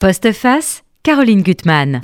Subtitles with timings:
[0.00, 2.00] Postface, Caroline Gutmann.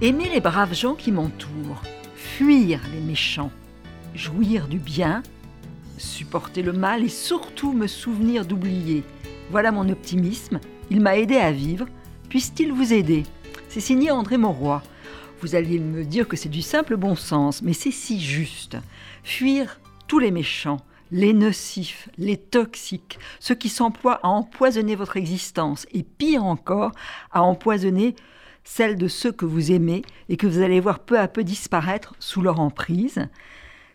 [0.00, 1.82] Aimer les braves gens qui m'entourent,
[2.14, 3.52] fuir les méchants,
[4.14, 5.22] jouir du bien,
[5.98, 9.04] supporter le mal et surtout me souvenir d'oublier.
[9.50, 10.58] Voilà mon optimisme,
[10.90, 11.84] il m'a aidé à vivre,
[12.30, 13.24] puisse-t-il vous aider?
[13.68, 14.82] C'est signé André Mauroy.
[15.42, 18.78] Vous alliez me dire que c'est du simple bon sens, mais c'est si juste.
[19.22, 20.80] Fuir tous les méchants,
[21.12, 26.92] les nocifs, les toxiques, ceux qui s'emploient à empoisonner votre existence et pire encore,
[27.32, 28.14] à empoisonner
[28.64, 32.14] celle de ceux que vous aimez et que vous allez voir peu à peu disparaître
[32.18, 33.26] sous leur emprise.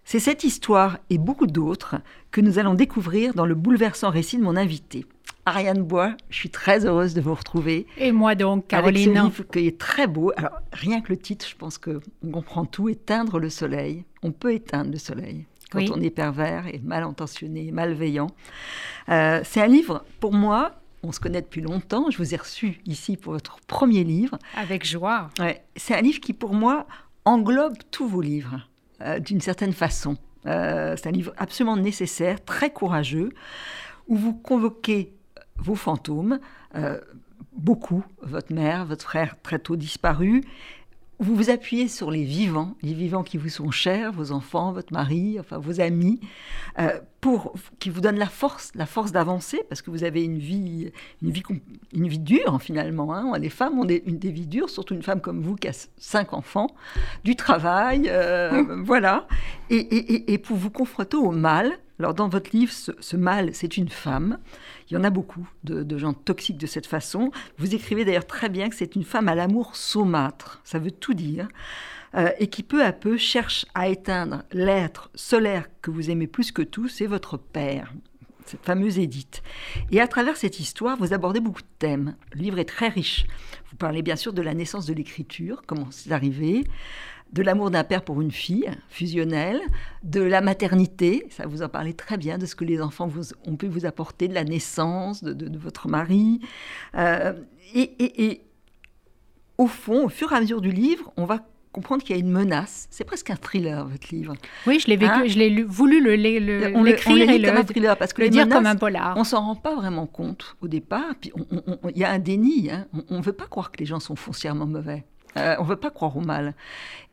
[0.04, 1.96] C'est cette histoire et beaucoup d'autres
[2.32, 5.06] que nous allons découvrir dans le bouleversant récit de mon invité.
[5.48, 7.86] Ariane Bois, je suis très heureuse de vous retrouver.
[7.98, 9.16] Et moi donc, Caroline.
[9.18, 10.32] Avec ce livre qui est très beau.
[10.38, 12.02] Alors, rien que le titre, je pense qu'on
[12.32, 12.90] comprend tout.
[12.90, 14.06] Éteindre le soleil.
[14.24, 18.28] On peut éteindre le soleil quand on est pervers et mal intentionné, malveillant.
[19.10, 22.10] Euh, c'est un livre, pour moi, on se connaît depuis longtemps.
[22.10, 24.38] Je vous ai reçu ici pour votre premier livre.
[24.56, 25.30] Avec joie.
[25.76, 26.88] c'est un livre qui, pour moi,
[27.26, 28.68] englobe tous vos livres,
[29.02, 30.18] euh, d'une certaine façon.
[30.46, 33.30] Euh, c'est un livre absolument nécessaire, très courageux,
[34.08, 35.14] où vous convoquez
[35.58, 36.40] vos fantômes,
[37.54, 40.44] beaucoup, votre mère, votre frère très tôt disparu,
[41.20, 44.92] vous vous appuyez sur les vivants, les vivants qui vous sont chers, vos enfants, votre
[44.94, 46.20] mari, enfin vos amis,
[46.80, 50.38] euh, pour qui vous donnent la force, la force d'avancer, parce que vous avez une
[50.38, 51.44] vie, une vie,
[51.94, 53.14] une vie dure finalement.
[53.14, 53.38] Hein.
[53.40, 55.88] Les femmes ont des, une, des vies dures, surtout une femme comme vous qui a
[55.98, 56.68] cinq enfants,
[57.24, 59.28] du travail, euh, voilà,
[59.70, 61.78] et, et, et, pour vous confronter au mal.
[62.00, 64.38] Alors dans votre livre, ce, ce mal, c'est une femme.
[64.90, 67.32] Il y en a beaucoup de, gens toxiques de cette façon.
[67.58, 71.14] Vous écrivez d'ailleurs très bien que c'est une femme à l'amour saumâtre, ça veut tout
[71.14, 71.48] dire,
[72.16, 76.52] euh, et qui peu à peu cherche à éteindre l'être solaire que vous aimez plus
[76.52, 77.94] que tout, c'est votre père
[78.46, 79.42] cette fameuse Édith.
[79.92, 82.16] Et à travers cette histoire, vous abordez beaucoup de thèmes.
[82.34, 83.26] Le livre est très riche.
[83.72, 86.64] Vous parlez bien sûr de la naissance de l'écriture, comment c'est arrivé,
[87.36, 89.60] de l'amour d'un père pour une fille, fusionnelle,
[90.04, 93.34] de la maternité, ça vous en parlez très bien, de ce que les enfants vous,
[93.46, 96.40] ont pu vous apporter, de la naissance de, votre mari.
[96.96, 97.34] Euh,
[97.76, 98.42] et,
[99.58, 101.40] au fond, au fur et à mesure du livre, on va
[101.74, 102.88] comprendre qu'il y a une menace.
[102.90, 104.34] C'est presque un thriller, votre livre.
[104.66, 107.98] Oui, je l'ai vécu, hein je l'ai voulu l'écrire le, et le, comme un thriller
[107.98, 109.18] parce que le dire comme un polar.
[109.18, 111.16] On s'en rend pas vraiment compte au départ.
[111.20, 111.34] Puis
[111.94, 112.72] il y a un déni.
[112.72, 112.88] Hein.
[113.10, 115.04] On ne veut pas croire que les gens sont foncièrement mauvais.
[115.38, 116.54] Euh, on ne veut pas croire au mal.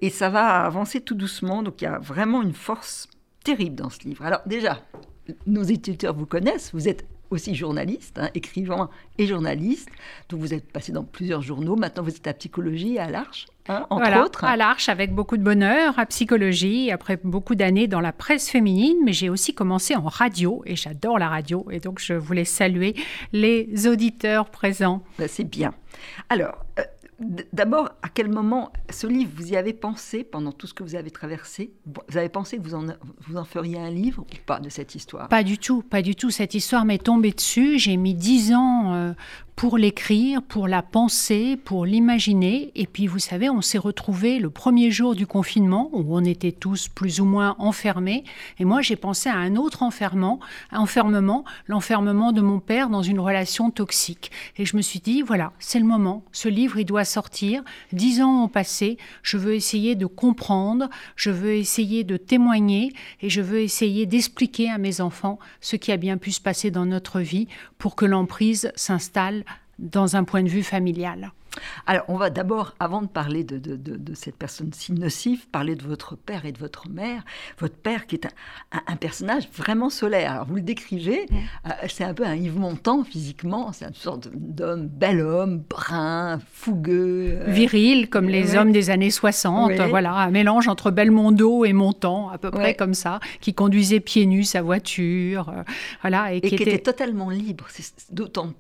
[0.01, 1.63] Et ça va avancer tout doucement.
[1.63, 3.09] Donc il y a vraiment une force
[3.45, 4.25] terrible dans ce livre.
[4.25, 4.81] Alors déjà,
[5.47, 6.71] nos éditeurs vous connaissent.
[6.73, 9.89] Vous êtes aussi journaliste, hein, écrivain et journaliste.
[10.29, 11.77] Donc vous êtes passé dans plusieurs journaux.
[11.77, 14.45] Maintenant, vous êtes à Psychologie et à l'Arche, hein, entre autres.
[14.45, 18.99] À l'Arche, avec beaucoup de bonheur, à Psychologie, après beaucoup d'années dans la presse féminine.
[19.05, 21.67] Mais j'ai aussi commencé en radio et j'adore la radio.
[21.71, 22.95] Et donc, je voulais saluer
[23.33, 25.03] les auditeurs présents.
[25.19, 25.73] Ben, c'est bien.
[26.29, 26.83] Alors, euh,
[27.53, 30.95] D'abord, à quel moment ce livre, vous y avez pensé pendant tout ce que vous
[30.95, 31.73] avez traversé?
[31.87, 35.29] Vous avez pensé que vous en, feriez un livre ou pas de cette histoire?
[35.29, 36.31] Pas du tout, pas du tout.
[36.31, 37.79] Cette histoire m'est tombée dessus.
[37.79, 39.13] J'ai mis dix ans euh,
[39.57, 42.73] pour l'écrire, pour la penser, pour l'imaginer.
[42.75, 46.53] Et puis, vous savez, on s'est retrouvés le premier jour du confinement, où on était
[46.53, 48.25] tous plus ou moins enfermés.
[48.59, 50.41] Et moi, j'ai pensé à un autre enfermement,
[50.73, 54.31] enfermement, l'enfermement de mon père dans une relation toxique.
[54.57, 56.25] Et je me suis dit, voilà, c'est le moment.
[56.33, 57.63] Ce livre, il doit sortir.
[57.93, 58.97] Dix ans ont passé.
[59.23, 64.71] Je veux essayer de comprendre, je veux essayer de témoigner, et je veux essayer d'expliquer
[64.71, 68.07] à mes enfants ce qui a bien pu se passer dans notre vie pour que
[68.07, 69.45] l'emprise s'installe
[69.79, 71.33] dans un point de vue familial.
[71.87, 76.17] Alors, on va d'abord, avant de parler de, cette personne si nocive, parler de votre
[76.17, 77.25] père et de votre mère.
[77.59, 78.29] Votre père, qui est
[78.87, 80.33] un, personnage vraiment solaire.
[80.33, 81.27] Alors, vous le décrivez,
[81.67, 83.73] euh, c'est un peu un Yves Montand physiquement.
[83.73, 87.39] C'est une sorte d'homme, bel homme, brun, fougueux.
[87.41, 89.73] Euh, Viril, comme les hommes des années 60.
[89.89, 94.27] Voilà, un mélange entre Belmondo et Montand, à peu près comme ça, qui conduisait pieds
[94.27, 95.49] nus sa voiture.
[95.49, 95.63] Euh,
[96.03, 96.63] voilà, et, qui, était...
[96.63, 96.79] était...
[96.79, 97.67] totalement libre.
[97.69, 98.53] C'est d'autant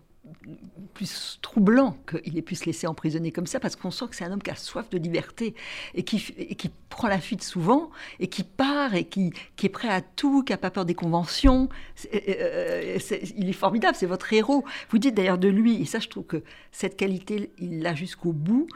[0.94, 4.24] plus troublant qu'il ait pu se laisser emprisonner comme ça, parce qu'on sent que c'est
[4.24, 5.54] un homme qui a soif de liberté
[5.94, 7.90] et qui, qui prend la fuite souvent,
[8.20, 10.94] et qui part, et qui, qui est prêt à tout, qui n'a pas peur des
[10.94, 11.68] conventions.
[12.14, 12.98] Euh, euh,
[13.36, 14.64] il est formidable, c'est votre héros.
[14.90, 18.32] Vous dites d'ailleurs de lui, et ça je trouve que cette qualité, il l'a jusqu'au
[18.32, 18.66] bout,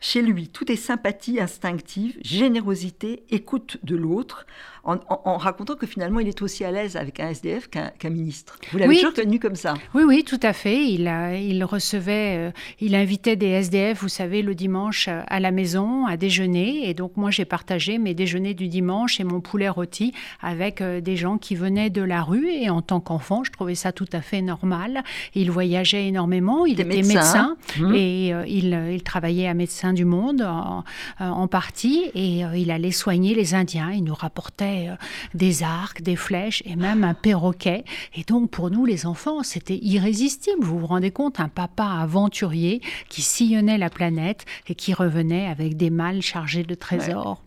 [0.00, 4.46] Chez lui, tout est sympathie instinctive, générosité, écoute de l'autre,
[4.84, 8.58] en, racontant que finalement il est aussi à l'aise avec un SDF qu'un ministre.
[8.72, 9.74] Vous l'avez toujours tenu comme ça?
[9.94, 10.86] Oui, oui, tout à fait.
[10.86, 11.10] Il,
[11.40, 12.50] il recevait, euh,
[12.80, 16.88] il invitait des SDF, vous savez, le dimanche euh, à la maison à déjeuner.
[16.88, 21.00] Et donc moi j'ai partagé mes déjeuners du dimanche et mon poulet rôti avec euh,
[21.00, 22.48] des gens qui venaient de la rue.
[22.50, 25.02] Et en tant qu'enfant, je trouvais ça tout à fait normal.
[25.34, 27.94] Il voyageait énormément, il était médecin, mmh.
[27.94, 30.84] et il, il, travaillait à Médecins du Monde en,
[31.20, 33.90] en partie et il allait soigner les Indiens.
[33.92, 34.96] Il nous rapportait euh,
[35.34, 37.84] des arcs, des flèches et même un perroquet.
[38.14, 40.64] Et donc pour nous les enfants, c'était irrésistible.
[40.64, 45.76] Vous vous rendez compte, un papa aventurier qui sillonnait la planète et qui revenait avec
[45.76, 47.42] des malles chargés de trésors.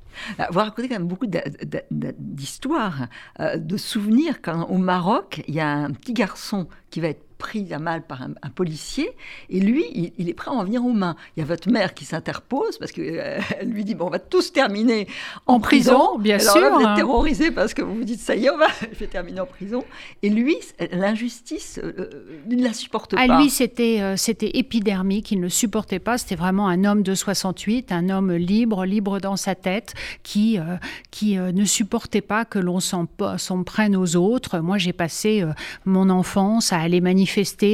[0.52, 1.28] Vous racontez quand même beaucoup
[2.20, 3.08] d'histoires,
[3.40, 4.42] euh, de souvenirs.
[4.42, 8.06] Quand au Maroc, il y a un petit garçon qui va être pris à mal
[8.06, 9.10] par un, policier,
[9.50, 9.86] et lui,
[10.18, 11.16] il, est prêt à en venir aux mains.
[11.36, 14.20] Il y a votre mère qui s'interpose parce qu'elle euh, lui dit bon, on va
[14.20, 15.08] tous terminer
[15.46, 16.18] en, prison.
[16.18, 16.62] Bien Alors sûr.
[16.62, 18.98] Là, vous êtes terrorisé parce que vous vous dites ça y est, on va, je
[18.98, 19.84] vais terminer en prison.
[20.24, 20.58] Et lui,
[20.92, 23.22] l'injustice, euh, euh, il ne la supporte pas.
[23.22, 25.32] À lui, c'était c'était épidermique.
[25.32, 26.18] Il ne supportait pas.
[26.18, 29.94] C'était vraiment un homme de 68, un homme libre, libre dans sa tête,
[30.24, 30.58] qui
[31.12, 33.06] qui ne supportait pas que l'on s'en
[33.64, 34.60] prenne aux autres.
[34.60, 35.44] Moi, j'ai passé
[35.86, 37.27] mon enfance à aller manifester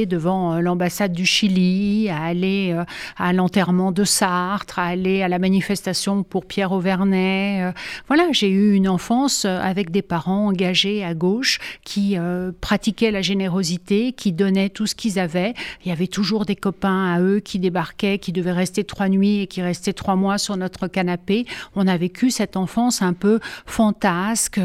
[0.06, 2.84] devant euh, l'ambassade du Chili, à aller euh,
[3.16, 7.62] à l'enterrement de Sartre, à aller à la manifestation pour Pierre Auvernay.
[7.62, 7.72] Euh.
[8.08, 12.16] Voilà, j'ai eu une enfance avec des parents engagés à gauche qui
[12.60, 15.54] pratiquaient la générosité, qui donnaient tout ce qu'ils avaient.
[15.84, 19.40] Il y avait toujours des copains à eux qui débarquaient, qui devaient rester trois nuits
[19.40, 21.46] et qui restaient trois mois sur notre canapé.
[21.74, 24.60] On a vécu cette enfance un peu fantasque.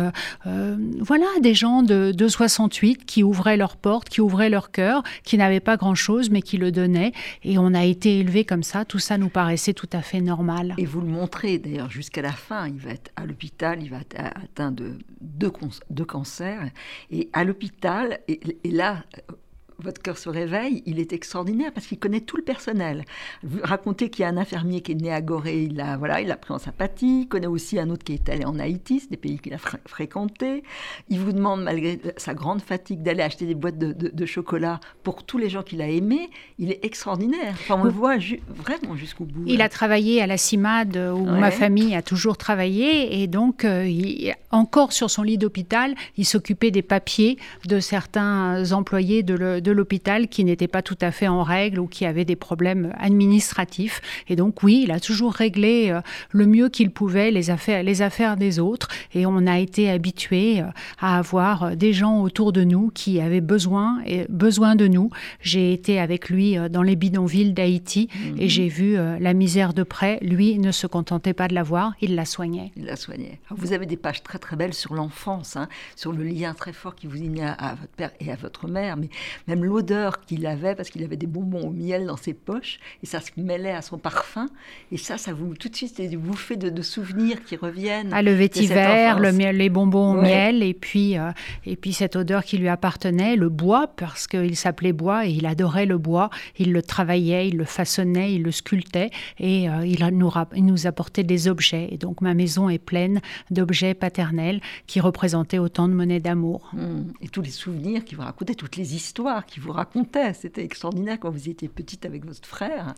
[0.46, 4.79] voilà, des gens de, de 68 qui ouvraient leurs portes, qui ouvraient leur cœur
[5.24, 7.14] qui n'avait pas grand-chose, mais qui le donnait.
[7.44, 8.86] Et on a été élevé comme ça.
[8.86, 10.74] Tout ça nous paraissait tout à fait normal.
[10.78, 12.68] Et vous le montrez d'ailleurs jusqu'à la fin.
[12.68, 15.52] Il va être à l'hôpital, il va être atteint de deux,
[16.06, 16.70] cancers.
[17.12, 19.04] Et à l'hôpital, et là,
[19.82, 23.06] votre cœur se réveille, il est extraordinaire parce qu'il connaît tout le personnel.
[23.44, 26.22] Vous racontez qu'il y a un infirmier qui est né à Gorée, il l'a voilà,
[26.22, 27.22] il pris en sympathie.
[27.22, 29.58] Il connaît aussi un autre qui est allé en Haïti, c'est des pays qu'il a
[29.86, 30.64] fréquentés.
[31.10, 35.38] Il vous demande, malgré sa grande fatigue, d'aller acheter des boîtes de, chocolat pour tous
[35.38, 36.30] les gens qu'il a aimés.
[36.60, 37.56] Il est extraordinaire.
[37.70, 38.18] on le voit
[38.50, 39.44] vraiment jusqu'au bout.
[39.48, 43.90] Il a travaillé à la CIMAD où ma famille a toujours travaillé et donc euh,
[44.52, 49.69] encore sur son lit d'hôpital, il s'occupait des papiers de certains employés de, le, de
[49.72, 54.02] l'hôpital qui n'étaient pas tout à fait en règle ou qui avaient des problèmes administratifs.
[54.28, 56.02] Et donc oui, il a toujours réglé euh,
[56.32, 58.88] le mieux qu'il pouvait les affaires, les affaires des autres.
[59.14, 60.66] Et on a été habitué euh,
[61.00, 65.10] à avoir euh, des gens autour de nous qui avaient besoin, et besoin de nous.
[65.42, 68.50] J'ai été avec lui dans les bidonvilles d'Haïti et mhm.
[68.50, 70.20] j'ai vu la misère de près.
[70.22, 72.72] Lui ne se contentait pas de la voir, il la soignait.
[72.76, 73.40] Il la soignait.
[73.50, 76.96] vous avez des pages très très belles sur l'enfance, hein, sur le lien très fort
[76.96, 79.10] qui vous unit à, à, votre père et à votre mère, mais
[79.48, 83.06] même l'odeur qu'il avait, parce qu'il avait des bonbons au miel dans ses poches, et
[83.06, 84.48] ça se mêlait à son parfum.
[84.92, 88.12] Et ça, ça vous, tout de suite, c'est des bouffées de, souvenirs qui reviennent.
[88.14, 91.32] Ah, le vétiver, le miel, les bonbons au miel, et puis, euh,
[91.66, 95.46] et puis cette odeur qui lui appartenait, le bois, parce qu'il s'appelait bois, et il
[95.46, 96.30] adorait le bois.
[96.58, 99.10] Il le travaillait, il le façonnait, il le sculptait,
[99.40, 101.88] et euh, il, nous, il nous apportait des objets.
[101.92, 103.22] Et donc ma maison est pleine
[103.52, 106.70] d'objets paternels qui représentaient autant de monnaies d'amour.
[106.74, 107.12] Mmh.
[107.22, 110.34] Et tous les souvenirs qui vous racontaient, toutes les histoires qui vous racontait.
[110.34, 112.94] C'était extraordinaire quand vous étiez petite avec votre frère.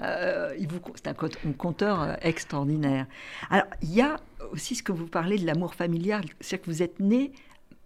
[0.00, 0.54] Euh,
[0.96, 3.06] c'est un, un, conteur euh, extraordinaire.
[3.50, 4.20] Alors, il y a
[4.52, 7.32] aussi ce que vous parlez de l'amour familial, c'est-à-dire que vous êtes né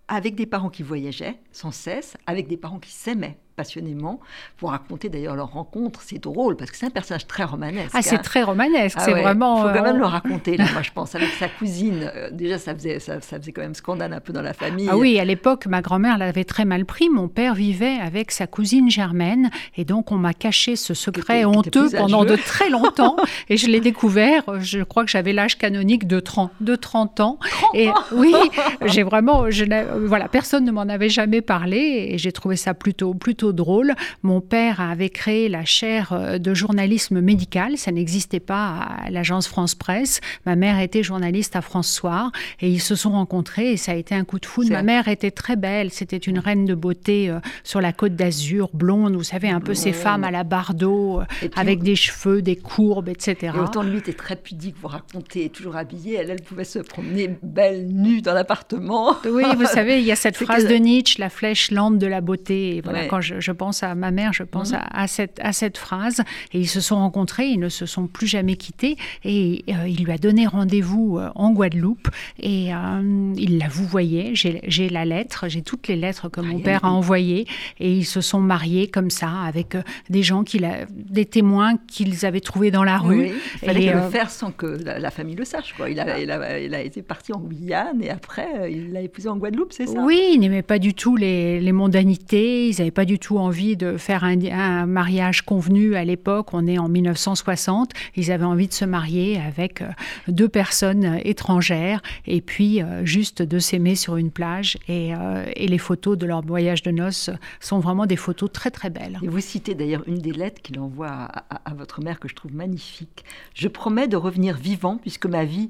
[0.09, 4.21] avec des parents qui voyageaient sans cesse, avec des parents qui s'aimaient passionnément.
[4.61, 7.93] Vous racontez d'ailleurs leur rencontre, c'est drôle parce que c'est un personnage très romanesque.
[7.95, 8.23] Ah, c'est hein.
[8.23, 9.57] très romanesque, ah c'est vraiment.
[9.57, 12.11] Il faut quand même euh, le raconter, moi je pense, avec sa cousine.
[12.15, 14.89] Euh, déjà, ça faisait, ça, faisait quand même scandale un peu dans la famille.
[14.91, 17.09] Ah oui, à l'époque, ma grand-mère l'avait très mal pris.
[17.09, 21.89] Mon père vivait avec sa cousine Germaine et donc on m'a caché ce secret honteux
[21.91, 23.17] pendant de très longtemps
[23.49, 24.43] et je l'ai découvert.
[24.61, 27.39] Je crois que j'avais l'âge canonique de 30, de 30 ans.
[27.75, 28.35] et oui,
[28.85, 29.65] j'ai vraiment, je,
[30.07, 33.95] voilà, personne ne m'en avait jamais parlé et j'ai trouvé ça plutôt, plutôt drôle.
[34.23, 37.79] Mon père avait créé la chaire euh, de journalisme médical.
[37.79, 40.21] Ça n'existait pas à l'agence France Presse.
[40.45, 43.95] Ma mère était journaliste à France Soir et ils se sont rencontrés et ça a
[43.95, 44.71] été un coup de foudre.
[44.71, 45.91] Ma mère était très belle.
[45.91, 49.15] C'était une reine de beauté euh, sur la côte d'Azur, blonde.
[49.15, 53.09] Vous savez, un peu ces femmes à la Bardot, euh, avec des cheveux, des courbes,
[53.09, 53.53] etc.
[53.55, 56.15] Et autant lui était très pudique, vous racontez, toujours habillée.
[56.15, 59.17] Elle, elle pouvait se promener belle, nue dans l'appartement.
[59.25, 62.21] Oui, vous savez, il y a cette phrase de Nietzsche, la flèche lente de la
[62.21, 62.81] beauté.
[62.85, 64.81] voilà, quand je, je, pense à ma mère, je pense mhm.
[64.91, 66.23] à, cette, à cette phrase.
[66.53, 68.97] Et ils se sont rencontrés, ils ne se sont plus jamais quittés.
[69.25, 72.09] Et euh, il lui a donné rendez-vous euh, en Guadeloupe.
[72.41, 74.33] Et euh, il la vous voyait.
[74.35, 77.47] J'ai la lettre, j'ai toutes les lettres que mon père a envoyées.
[77.81, 79.77] Et ils se sont mariés comme ça, avec
[80.11, 80.45] des gens,
[80.91, 83.31] des témoins qu'ils avaient trouvés dans la rue.
[83.63, 85.75] il fallait le faire sans que la, famille le sache.
[85.75, 85.91] Quoi.
[85.91, 86.31] Il, a, il,
[86.75, 90.01] a, été parti en Guyane et après, il l'a épousé en Guadeloupe, c'est ça?
[90.01, 92.69] Oui, il n'aimait pas du tout les, les mondanités.
[92.69, 96.55] Ils n'avaient pas du tout envie de faire un, mariage convenu à l'époque.
[96.55, 97.93] On est en 1960.
[98.15, 99.89] Ils avaient envie de se marier avec euh,
[100.29, 104.79] deux personnes étrangères et puis euh, juste de s'aimer sur une plage.
[104.89, 107.31] Et, euh, les photos de leur voyage de noces
[107.61, 109.19] sont vraiment des photos très très belles.
[109.23, 112.55] Vous citez d'ailleurs une des lettres qu'il envoie à, à votre mère que je trouve
[112.55, 113.25] magnifique.
[113.55, 115.69] Je promets de revenir vivant puisque ma vie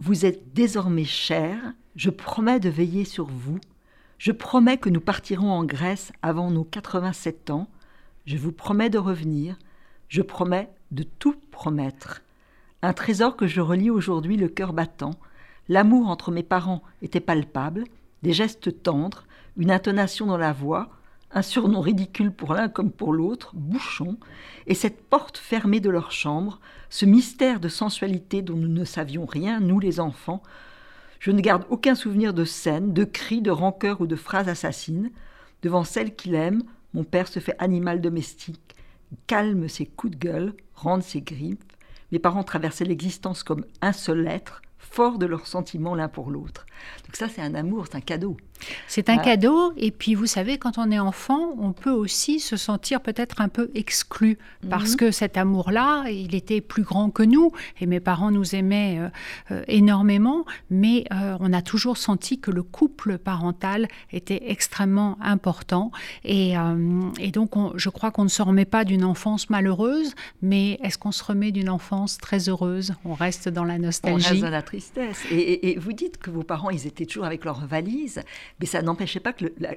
[0.00, 1.58] vous êtes désormais chère.
[1.94, 3.58] Je promets de veiller sur vous.
[4.18, 7.68] Je promets que nous partirons en Grèce avant nos 87 ans.
[8.24, 9.58] Je vous promets de revenir.
[10.08, 12.22] Je promets de tout promettre.
[12.82, 15.16] Un trésor que je relis aujourd'hui le cœur battant.
[15.68, 17.84] L'amour entre mes parents était palpable,
[18.22, 19.24] des gestes tendres,
[19.56, 20.90] une intonation dans la voix,
[21.32, 24.16] un surnom ridicule pour l'un comme pour l'autre, bouchon,
[24.66, 29.26] et cette porte fermée de leur chambre, ce mystère de sensualité dont nous ne savions
[29.26, 30.42] rien, nous les enfants.
[31.20, 35.10] Je ne garde aucun souvenir de scène, de cris, de rancœur ou de phrases assassines.
[35.62, 36.62] Devant celle qu'il aime,
[36.94, 38.74] mon père se fait animal domestique,
[39.26, 41.72] calme ses coups de gueule, rende ses grippes.
[42.12, 46.66] Mes parents traversaient l'existence comme un seul être, fort de leurs sentiments l'un pour l'autre.
[47.04, 48.36] Donc ça, c'est un amour, c'est un cadeau.
[48.88, 49.22] C'est un ah.
[49.22, 53.40] cadeau, et puis vous savez, quand on est enfant, on peut aussi se sentir peut-être
[53.40, 54.96] un peu exclu, parce mhm.
[54.96, 59.08] que cet amour-là, il était plus grand que nous, et mes parents nous aimaient euh,
[59.50, 65.90] euh, énormément, mais euh, on a toujours senti que le couple parental était extrêmement important,
[66.24, 66.54] et,
[67.32, 71.22] donc je crois qu'on ne se remet pas d'une enfance malheureuse, mais est-ce qu'on se
[71.22, 72.94] remet d'une enfance très heureuse?
[73.04, 74.26] On reste dans la nostalgie.
[74.26, 75.24] On reste dans la tristesse.
[75.30, 78.20] Et, et vous dites que vos parents, ils étaient toujours avec leurs valises,
[78.60, 79.74] mais ça n'empêchait pas que la,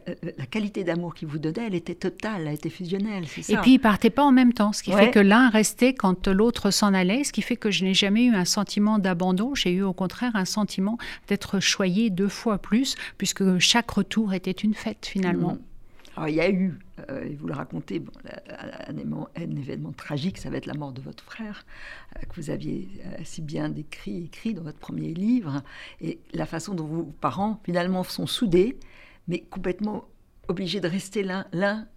[0.51, 3.24] qualité d'amour qu'il vous donnait, elle était totale, elle était fusionnelle.
[3.48, 6.27] Et puis ils partaient pas en même temps, ce qui fait que l'un restait quand
[6.27, 9.55] l'autre s'en allait, ce qui fait que je n'ai jamais eu un sentiment d'abandon.
[9.55, 14.51] J'ai eu au contraire un sentiment d'être choyé deux fois plus, puisque chaque retour était
[14.51, 15.53] une fête finalement.
[15.53, 15.68] Mmh.
[16.19, 16.77] Alors, il y a eu,
[17.09, 18.03] euh, et vous le racontez,
[18.49, 21.65] un, événement, tragique, ça va être la mort de votre frère,
[22.17, 25.63] euh, que vous aviez euh, si bien décrit, écrit dans votre premier livre,
[26.01, 28.77] et la façon dont vos parents, finalement, sont soudés,
[29.29, 30.09] mais complètement
[30.49, 31.88] obligés de rester l'un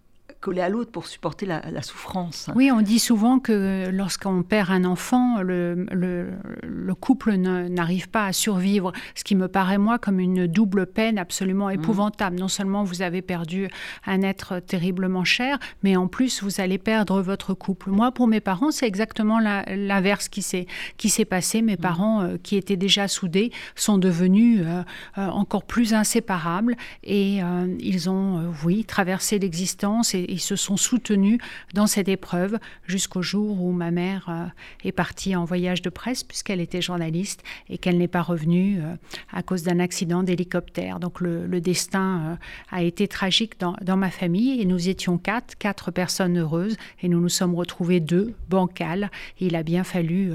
[0.43, 2.49] coller à l'autre pour supporter la, souffrance.
[2.53, 8.33] Oui, on dit souvent que lorsqu'on perd un enfant, le, le, couple n'arrive pas à
[8.33, 11.75] survivre, ce qui me paraît moi comme une double peine absolument mmh.
[11.75, 12.37] épouvantable.
[12.37, 13.69] Non seulement vous avez perdu
[14.05, 17.89] un être terriblement cher, mais en plus vous allez perdre votre couple.
[17.89, 21.61] Moi, pour mes parents, c'est exactement l'inverse qui s'est qui s'est passé.
[21.61, 21.77] Mes mmh.
[21.77, 24.83] parents, euh, qui étaient déjà soudés, sont devenus euh,
[25.17, 27.39] euh, encore plus inséparables et
[27.79, 31.39] ils ont, oui, traversé l'existence et ils se sont soutenus
[31.73, 34.45] dans cette épreuve jusqu'au jour où ma mère euh,
[34.83, 38.95] est partie en voyage de presse puisqu'elle était journaliste et qu'elle n'est pas revenue euh,
[39.31, 40.99] à cause d'un accident d'hélicoptère.
[40.99, 42.35] Donc le, destin euh,
[42.71, 47.21] a été tragique dans, ma famille et nous étions quatre, quatre personnes heureuses et nous
[47.21, 49.11] nous sommes retrouvés deux, bancales.
[49.39, 50.31] il a bien fallu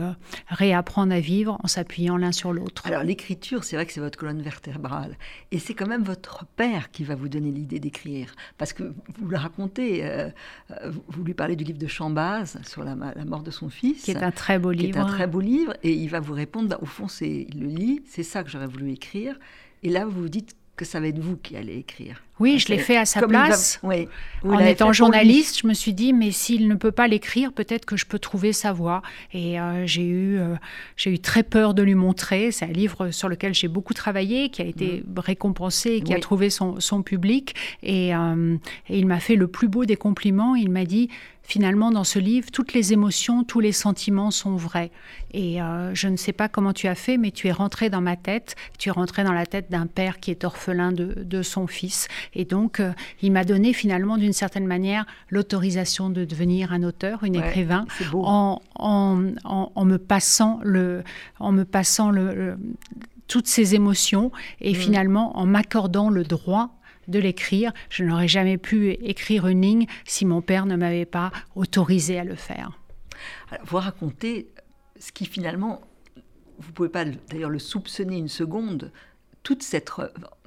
[0.48, 2.86] réapprendre à vivre en s'appuyant l'un sur l'autre.
[2.86, 5.16] Alors l'écriture, c'est vrai que c'est votre colonne vertébrale
[5.50, 9.28] et c'est quand même votre père qui va vous donner l'idée d'écrire parce que vous
[9.28, 10.28] le racontez euh,
[10.70, 14.02] euh, vous lui parlez du livre de Chambaz sur la, mort de son fils.
[14.02, 14.92] Qui est un très beau livre.
[14.92, 15.74] Qui est un très beau livre.
[15.82, 18.50] Et il va vous répondre, bah, au fond, c'est, il le lit, c'est ça que
[18.50, 19.38] j'aurais voulu écrire.
[19.82, 22.22] Et là, vous vous dites que ça va être vous qui allez écrire.
[22.40, 23.80] Oui, je l'ai fait à sa place.
[23.82, 24.08] Oui.
[24.44, 27.96] En étant journaliste, je me suis dit, mais s'il ne peut pas l'écrire, peut-être que
[27.96, 29.02] je peux trouver sa voix.
[29.32, 30.54] Et euh, j'ai eu, euh,
[30.96, 32.52] j'ai eu très peur de lui montrer.
[32.52, 35.18] C'est un livre sur lequel j'ai beaucoup travaillé, qui a été mm.
[35.18, 37.54] récompensé et qui a trouvé son, son public.
[37.82, 38.56] Et, euh,
[38.88, 40.54] et il m'a fait le plus beau des compliments.
[40.54, 41.08] Il m'a dit,
[41.42, 44.90] finalement, dans ce livre, toutes les émotions, tous les sentiments sont vrais.
[45.32, 45.58] Et
[45.92, 48.54] je ne sais pas comment tu as fait, mais tu es rentré dans ma tête.
[48.78, 52.08] Tu es rentré dans la tête d'un père qui est orphelin de, de son fils.
[52.34, 52.92] Et donc, euh,
[53.22, 58.60] il m'a donné finalement, d'une certaine manière, l'autorisation de devenir un auteur, une écrivain, en,
[59.16, 61.02] me passant, le,
[61.40, 62.56] en me passant le,
[63.26, 64.76] toutes ces émotions et mm.
[64.76, 66.70] finalement en m'accordant le droit
[67.06, 67.72] de l'écrire.
[67.90, 72.24] Je n'aurais jamais pu écrire une ligne si mon père ne m'avait pas autorisé à
[72.24, 72.78] le faire.
[73.64, 74.48] vous racontez
[74.98, 75.80] ce qui finalement,
[76.58, 78.90] vous pouvez pas d'ailleurs le soupçonner une seconde,
[79.42, 79.90] toute cette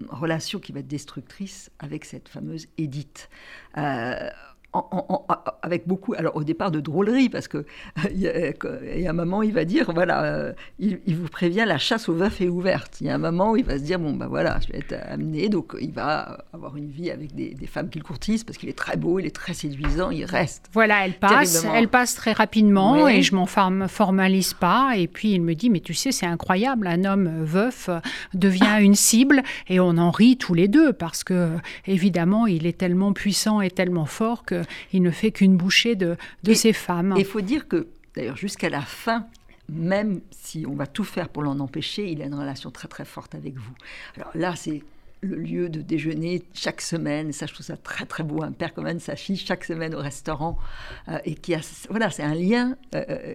[0.09, 3.29] relation qui va être destructrice avec cette fameuse Édith.
[3.77, 4.29] Euh,
[5.61, 7.65] avec beaucoup, alors au départ de drôlerie, parce que
[8.11, 12.07] il y, a, un moment, il va dire, voilà, euh, il, vous prévient, la chasse
[12.07, 12.97] aux veufs est ouverte.
[13.01, 14.79] Il y a un moment où il va se dire, bon, ben voilà, je vais
[14.79, 18.69] être amené, donc il va avoir une vie avec des, femmes qu'il courtise, parce qu'il
[18.69, 20.69] est très beau, il est très séduisant, il reste.
[20.73, 25.41] Voilà, elle passe, elle passe très rapidement, et je m'en formalise pas, et puis il
[25.41, 27.89] me dit, mais tu sais, c'est incroyable, un homme veuf
[28.33, 31.49] devient une cible, et on en rit tous les deux, parce que,
[31.87, 34.60] évidemment, il est tellement puissant et tellement fort que
[34.93, 37.13] il ne fait qu'une bouchée de, de ces femmes.
[37.17, 39.27] Il faut dire que, d'ailleurs, jusqu'à la fin,
[39.69, 43.05] même si on va tout faire pour l'en empêcher, il a une relation très très
[43.05, 43.73] forte avec vous.
[44.17, 44.83] Alors là, c'est
[45.21, 47.29] le lieu de déjeuner chaque semaine.
[47.29, 48.41] Et ça, je trouve ça très très beau.
[48.43, 50.57] Un père comme un sa fille chaque semaine au restaurant
[51.09, 51.59] euh, et qui a
[51.89, 53.33] voilà, c'est un lien euh, euh,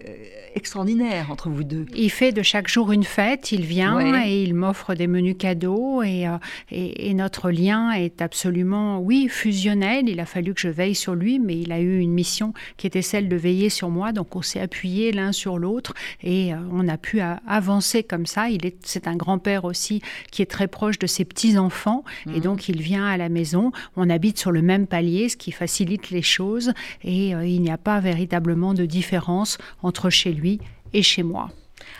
[0.53, 1.85] extraordinaire entre vous deux.
[1.95, 3.51] Il fait de chaque jour une fête.
[3.53, 6.27] Il vient et il m'offre des menus cadeaux et,
[6.71, 10.09] et, notre lien est absolument oui fusionnel.
[10.09, 12.85] Il a fallu que je veille sur lui, mais il a eu une mission qui
[12.85, 14.11] était celle de veiller sur moi.
[14.11, 18.49] Donc on s'est appuyé l'un sur l'autre et on a pu avancer comme ça.
[18.49, 20.01] Il est c'est un grand père aussi
[20.31, 21.76] qui est très proche de ses petits enfants
[22.25, 22.39] et mhm.
[22.39, 23.71] donc il vient à la maison.
[23.95, 27.71] On habite sur le même palier, ce qui facilite les choses et euh, il n'y
[27.71, 30.59] a pas véritablement de différence entre chez lui
[30.93, 31.49] et chez moi.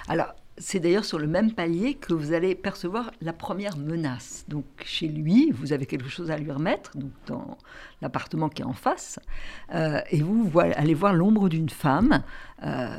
[0.07, 4.45] Alors, c'est d'ailleurs sur le même palier que vous allez percevoir la première menace.
[4.47, 6.91] Donc chez lui, vous avez quelque chose à lui remettre,
[7.27, 7.57] dans
[8.01, 9.19] l'appartement qui est en face,
[9.73, 12.23] euh, et vous allez voir l'ombre d'une femme,
[12.63, 12.89] euh,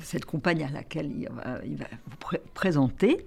[0.00, 3.24] cette compagne à laquelle il va, vous présenter,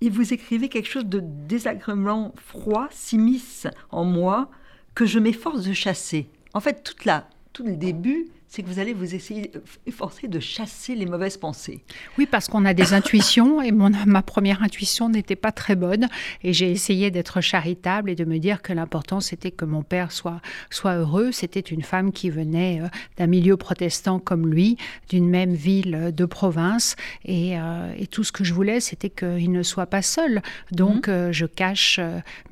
[0.00, 4.50] et vous écrivez quelque chose de désagréablement froid s'immisce en moi
[4.94, 6.28] que je m'efforce de chasser.
[6.54, 10.28] En fait, toute la, tout le début, c'est que vous allez vous essayer, euh, efforcer
[10.28, 11.82] de chasser les mauvaises pensées.
[12.18, 16.08] Oui, parce qu'on a des intuitions et mon, ma première intuition n'était pas très bonne
[16.44, 20.12] et j'ai essayé d'être charitable et de me dire que l'important c'était que mon père
[20.12, 21.32] soit, soit heureux.
[21.32, 24.76] C'était une femme qui venait euh, d'un milieu protestant comme lui,
[25.08, 26.94] d'une même ville euh, de province
[27.24, 27.54] et,
[27.98, 30.42] et, tout ce que je voulais c'était qu'il ne soit pas seul.
[30.70, 31.32] Donc mhm.
[31.32, 31.98] je cache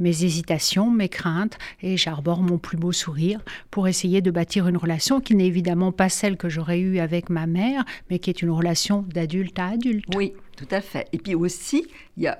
[0.00, 3.40] mes hésitations, mes craintes et j'arbore mon plus beau sourire
[3.70, 7.30] pour essayer de bâtir une relation qui n'est évidemment pas celle que j'aurais eue avec
[7.30, 10.06] ma mère, mais qui est une relation d'adulte à adulte.
[10.14, 11.08] Oui, tout à fait.
[11.12, 12.38] Et puis aussi, il y a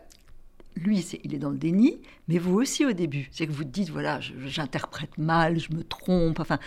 [0.77, 3.29] lui, il est dans le déni, mais vous aussi au début.
[3.31, 6.41] C'est que vous dites, voilà, j'interprète mal, je me trompe.
[6.41, 6.59] Enfin,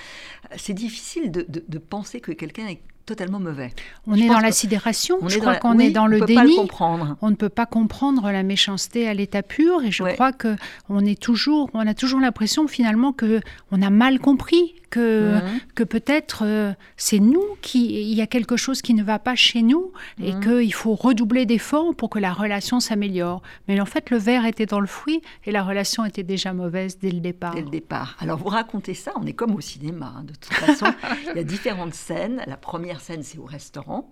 [0.57, 3.71] c'est difficile de, de, penser que quelqu'un est totalement mauvais.
[4.07, 6.35] On est dans la sidération, je crois qu'on est dans le déni.
[6.35, 7.17] Pas le comprendre.
[7.21, 10.55] On ne peut pas comprendre la méchanceté à l'état pur et je crois que
[10.89, 15.59] on est toujours on a toujours l'impression finalement que on a mal compris que, mhm.
[15.75, 19.35] que peut-être euh, c'est nous qui il y a quelque chose qui ne va pas
[19.35, 20.39] chez nous et mhm.
[20.39, 23.41] qu'il faut redoubler d'efforts pour que la relation s'améliore.
[23.67, 26.97] Mais en fait le verre était dans le fruit et la relation était déjà mauvaise
[26.97, 27.55] dès le départ.
[27.55, 28.15] Dès le départ.
[28.19, 30.85] Alors vous racontez ça, on est comme au cinéma hein, de toute façon.
[31.31, 32.41] il y a différentes scènes.
[32.47, 34.09] La première scène, c'est au restaurant.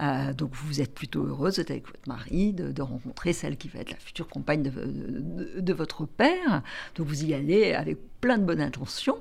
[0.00, 3.90] Euh, donc vous êtes plutôt heureuse avec votre mari de, rencontrer celle qui va être
[3.90, 6.62] la future compagne de, de, votre père.
[6.94, 9.18] Donc vous y allez avec plein de bonnes intentions.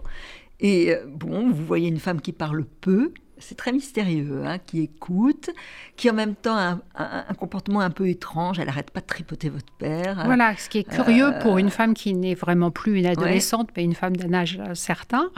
[0.61, 4.81] Et euh, bon, vous voyez une femme qui parle peu, c'est très mystérieux, hein, qui
[4.81, 5.49] écoute,
[5.97, 8.59] qui en même temps a un, comportement un peu étrange.
[8.59, 10.21] Elle n'arrête pas de tripoter votre père.
[10.25, 13.83] Voilà, ce qui est curieux pour une femme qui n'est vraiment plus une adolescente, mais
[13.83, 15.31] une femme d'un âge certain.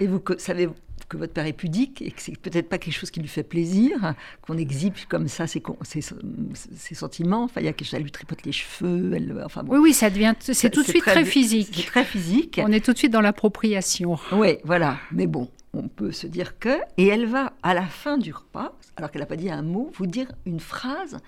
[0.00, 0.68] Et vous savez
[1.10, 3.42] que votre père est pudique et que c'est peut-être pas quelque chose qui lui fait
[3.42, 7.44] plaisir, qu'on exhibe comme ça ses, ses, sentiments.
[7.44, 9.12] Enfin, il y a quelque chose, elle lui tripote les cheveux.
[9.14, 11.70] Elle, enfin, Oui, oui, ça devient, c'est tout de suite très, physique.
[11.74, 12.60] C'est très physique.
[12.64, 14.18] On est tout de suite dans l'appropriation.
[14.32, 14.98] Oui, voilà.
[15.12, 16.78] Mais bon, on peut se dire que.
[16.96, 19.90] Et elle va, à la fin du repas, alors qu'elle n'a pas dit un mot,
[19.94, 21.18] vous dire une phrase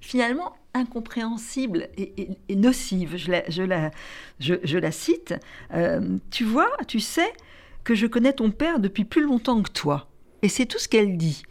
[0.00, 3.16] finalement incompréhensible et, nocive.
[3.16, 3.90] Je la, je la,
[4.40, 5.34] je, la cite.
[5.72, 7.32] Euh, tu vois, tu sais,
[7.84, 10.08] que je connais ton père depuis plus longtemps que toi.
[10.42, 11.42] Et c'est tout ce qu'elle dit.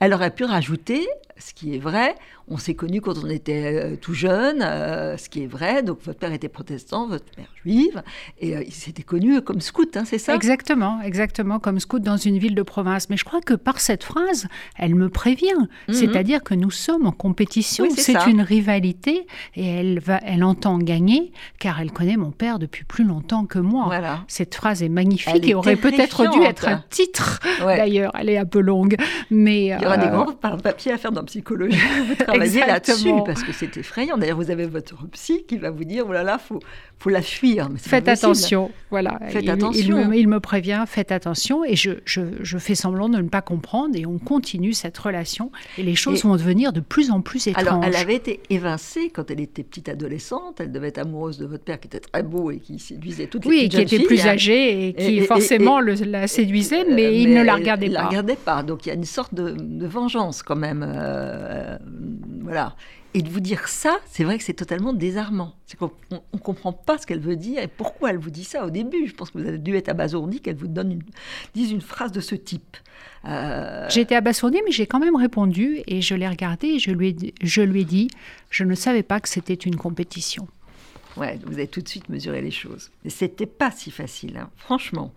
[0.00, 1.06] Elle aurait pu rajouter,
[1.38, 2.14] ce qui est vrai,
[2.50, 5.82] on s'est connus quand on était euh, tout jeune, euh, ce qui est vrai.
[5.82, 8.02] Donc votre père était protestant, votre mère juive,
[8.38, 10.34] et euh, ils s'étaient connus comme scout, hein, c'est ça?
[10.34, 13.10] Exactement, exactement, comme scout dans une ville de province.
[13.10, 15.68] Mais je crois que par cette phrase, elle me prévient.
[15.88, 15.94] Mhm.
[15.94, 21.32] C'est-à-dire que nous sommes en compétition, c'est une rivalité, et elle, va, elle entend gagner,
[21.58, 23.84] car elle connaît mon père depuis plus longtemps que moi.
[23.86, 24.24] Voilà.
[24.28, 27.40] Cette phrase est magnifique et aurait peut-être dû être un titre.
[27.60, 28.96] D'ailleurs, elle est un peu longue,
[29.30, 30.32] mais y aura des grands
[30.62, 31.78] papiers à faire dans psychologie.
[32.38, 34.16] Vous travaillez là-dessus parce que c'est effrayant.
[34.16, 36.60] D'ailleurs, vous avez votre psy qui va vous dire oh là là, faut
[36.98, 37.68] faut la fuir.
[37.76, 39.18] faites attention, voilà.
[39.28, 40.12] Faites il, attention.
[40.12, 43.96] Il me, prévient, faites attention, et je, je, je, fais semblant de ne pas comprendre,
[43.96, 47.66] et on continue cette relation, et les choses vont devenir de plus en plus étranges.
[47.66, 50.60] Alors, elle avait été évincée quand elle était petite adolescente.
[50.60, 53.44] Elle devait être amoureuse de votre père, qui était très beau et qui séduisait toutes
[53.44, 57.32] les oui, petites Oui, qui était plus âgé et qui forcément la séduisait, mais, il
[57.34, 57.90] ne la regardait pas.
[57.90, 58.62] Il ne la regardait pas.
[58.64, 60.84] Donc, il y a une sorte de, vengeance quand même.
[60.86, 61.78] Euh,
[62.42, 62.76] voilà.
[63.14, 65.54] Et de vous dire ça, c'est vrai que c'est totalement désarmant.
[65.66, 68.70] C'est ne comprend pas ce qu'elle veut dire et pourquoi elle vous dit ça au
[68.70, 69.06] début.
[69.06, 71.00] Je pense que vous avez dû être abasourdi qu'elle vous donne
[71.54, 72.76] dise une phrase de ce type.
[73.24, 73.86] Euh...
[73.88, 77.80] J'ai mais j'ai quand même répondu et je l'ai regardé et je lui, je lui
[77.80, 78.08] ai dit,
[78.50, 80.46] je ne savais pas que c'était une compétition.
[81.16, 82.90] Ouais, vous avez tout de suite mesuré les choses.
[83.04, 85.12] Et c'était pas si facile, hein, franchement.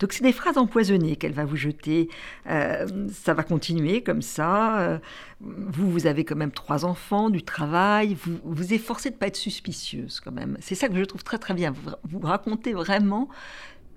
[0.00, 2.08] Donc c'est des phrases empoisonnées qu'elle va vous jeter.
[2.48, 4.80] Euh, ça va continuer comme ça.
[4.80, 4.98] Euh,
[5.40, 8.14] vous, vous avez quand même trois enfants, du travail.
[8.14, 10.56] Vous vous efforcez de pas être suspicieuse quand même.
[10.60, 11.74] C'est ça que je trouve très très bien.
[12.04, 13.28] Vous, racontez vraiment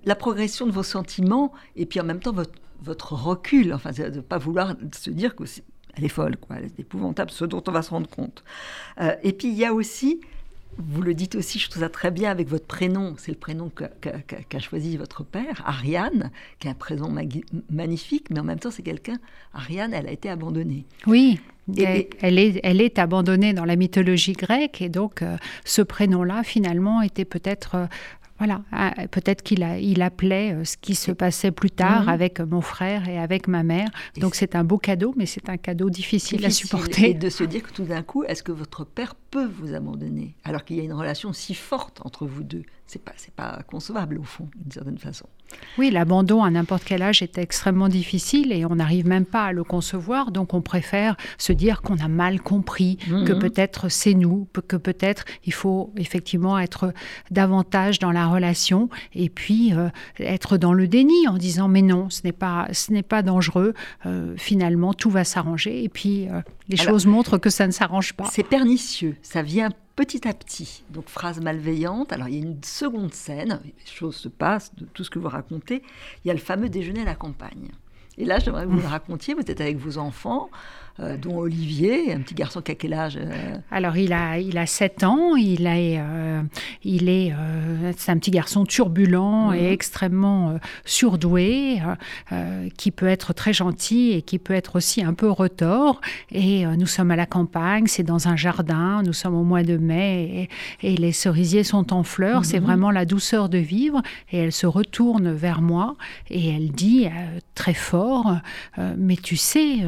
[0.04, 2.34] la progression de vos sentiments et puis en même temps
[2.82, 3.72] votre, recul.
[3.72, 5.44] Enfin, de ne pas vouloir se dire que
[5.96, 6.56] elle est folle, quoi.
[6.60, 8.42] C'est épouvantable, ce dont on va se rendre compte.
[9.00, 10.20] Euh, et puis il y a aussi
[10.78, 13.14] vous le dites aussi, je trouve ça très bien avec votre prénom.
[13.18, 17.14] C'est le prénom qu'a choisi votre père, Ariane, qui est un prénom
[17.70, 19.18] magnifique, mais en même temps, c'est quelqu'un.
[19.52, 20.84] Ariane, elle a été abandonnée.
[21.06, 21.40] Oui.
[21.76, 27.00] elle, est, elle est abandonnée dans la mythologie grecque et donc euh, ce prénom-là finalement
[27.00, 27.86] était peut-être euh,
[28.38, 32.08] voilà, ah, peut-être qu'il il appelait euh, ce qui se passait plus tard mhm.
[32.08, 33.88] avec mon frère et avec ma mère.
[34.18, 37.10] Donc c'est un beau cadeau, mais c'est un cadeau difficile, à supporter.
[37.10, 40.34] Et de se dire que tout d'un coup, est-ce que votre père peut vous abandonner
[40.42, 42.64] alors qu'il y a une relation si forte entre vous deux?
[42.86, 45.26] C'est pas, c'est pas concevable au fond, d'une certaine façon.
[45.78, 49.52] Oui, l'abandon à n'importe quel âge est extrêmement difficile et on n'arrive même pas à
[49.52, 50.30] le concevoir.
[50.30, 53.38] Donc on préfère se dire qu'on a mal compris, que mhm.
[53.38, 56.92] peut-être c'est nous, que peut-être il faut effectivement être
[57.30, 59.88] davantage dans la relation et puis euh,
[60.18, 63.74] être dans le déni en disant mais non, ce n'est pas, ce n'est pas dangereux.
[64.06, 68.14] Euh, finalement, tout va s'arranger et puis euh, les choses montrent que ça ne s'arrange
[68.14, 68.28] pas.
[68.30, 69.16] C'est pernicieux.
[69.22, 70.84] Ça vient petit à petit.
[70.90, 72.12] Donc phrase malveillante.
[72.12, 73.60] Alors il y a une seconde scène.
[73.64, 75.82] Les choses se passent de tout ce que vous racontez.
[76.24, 77.70] Il y a le fameux déjeuner à la campagne.
[78.16, 79.34] Et là, j'aimerais que vous le racontiez.
[79.34, 80.50] Vous êtes avec vos enfants.
[81.00, 84.56] Euh, dont Olivier, un petit garçon qui a quel âge euh Alors, il a, il
[84.58, 86.40] a 7 ans, il, a, euh,
[86.84, 87.34] il est,
[87.96, 89.72] c'est un petit garçon turbulent et mhm.
[89.72, 91.80] extrêmement surdoué,
[92.76, 96.00] qui peut être très gentil et qui peut être aussi un peu retors.
[96.30, 99.76] Et nous sommes à la campagne, c'est dans un jardin, nous sommes au mois de
[99.76, 100.48] mai
[100.82, 102.66] et, les cerisiers sont en fleurs, c'est mhm.
[102.66, 104.00] vraiment la douceur de vivre.
[104.30, 105.96] Et elle se retourne vers moi
[106.30, 107.08] et elle dit
[107.56, 108.36] très fort,
[108.96, 109.78] mais tu sais,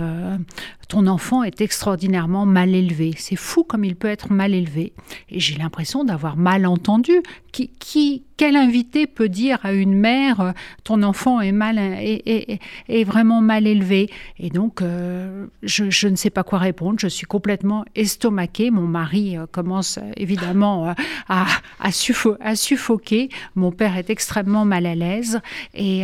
[0.89, 3.13] ton enfant est extraordinairement mal élevé.
[3.19, 4.95] C'est fou comme il peut être mal élevé.
[5.29, 7.23] Et j'ai l'impression d'avoir mal entendu.
[7.53, 10.53] Qui, qui, quel invité peut dire à une mère euh,
[10.85, 14.11] ton enfant est mal est, est, vraiment mal élevé?
[14.39, 16.99] Et donc euh, je, ne sais pas quoi répondre.
[17.01, 18.71] Je suis complètement estomaquée.
[18.71, 20.95] Mon mari euh, commence évidemment
[21.29, 21.47] à,
[21.81, 23.31] à, suffoquer.
[23.55, 25.41] Mon père est extrêmement mal à l'aise
[25.75, 26.03] et,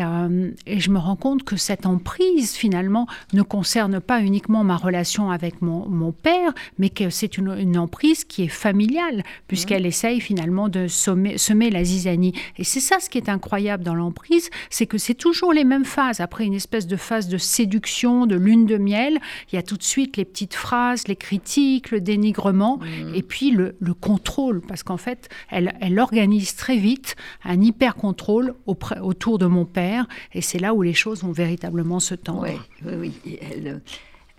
[0.66, 5.30] et, je me rends compte que cette emprise finalement ne concerne pas uniquement ma relation
[5.30, 10.20] avec mon, mon père, mais que c'est une, une, emprise qui est familiale puisqu'elle essaye
[10.20, 12.21] finalement de semer la zizanie
[12.58, 15.84] et c'est ça ce qui est incroyable dans l'emprise, c'est que c'est toujours les mêmes
[15.84, 16.20] phases.
[16.20, 19.18] Après une espèce de phase de séduction, de lune de miel,
[19.50, 23.14] il y a tout de suite les petites phrases, les critiques, le dénigrement, mmh.
[23.14, 28.54] et puis le, contrôle, parce qu'en fait, elle, elle, organise très vite un hyper contrôle
[28.66, 32.46] autour de mon père, et c'est là où les choses vont véritablement se tendre.
[32.84, 33.38] Oui, oui, oui.
[33.40, 33.82] Elle,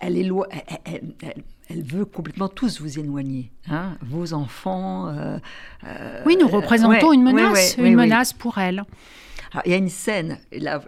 [0.00, 0.16] elle,
[0.86, 5.08] elle, elle veut complètement tous vous éloigner, hein, vos enfants.
[5.08, 5.38] Euh,
[5.84, 8.84] euh, oui, nous représentons une menace, une menace pour elle.
[9.64, 10.82] il y a une scène, et là,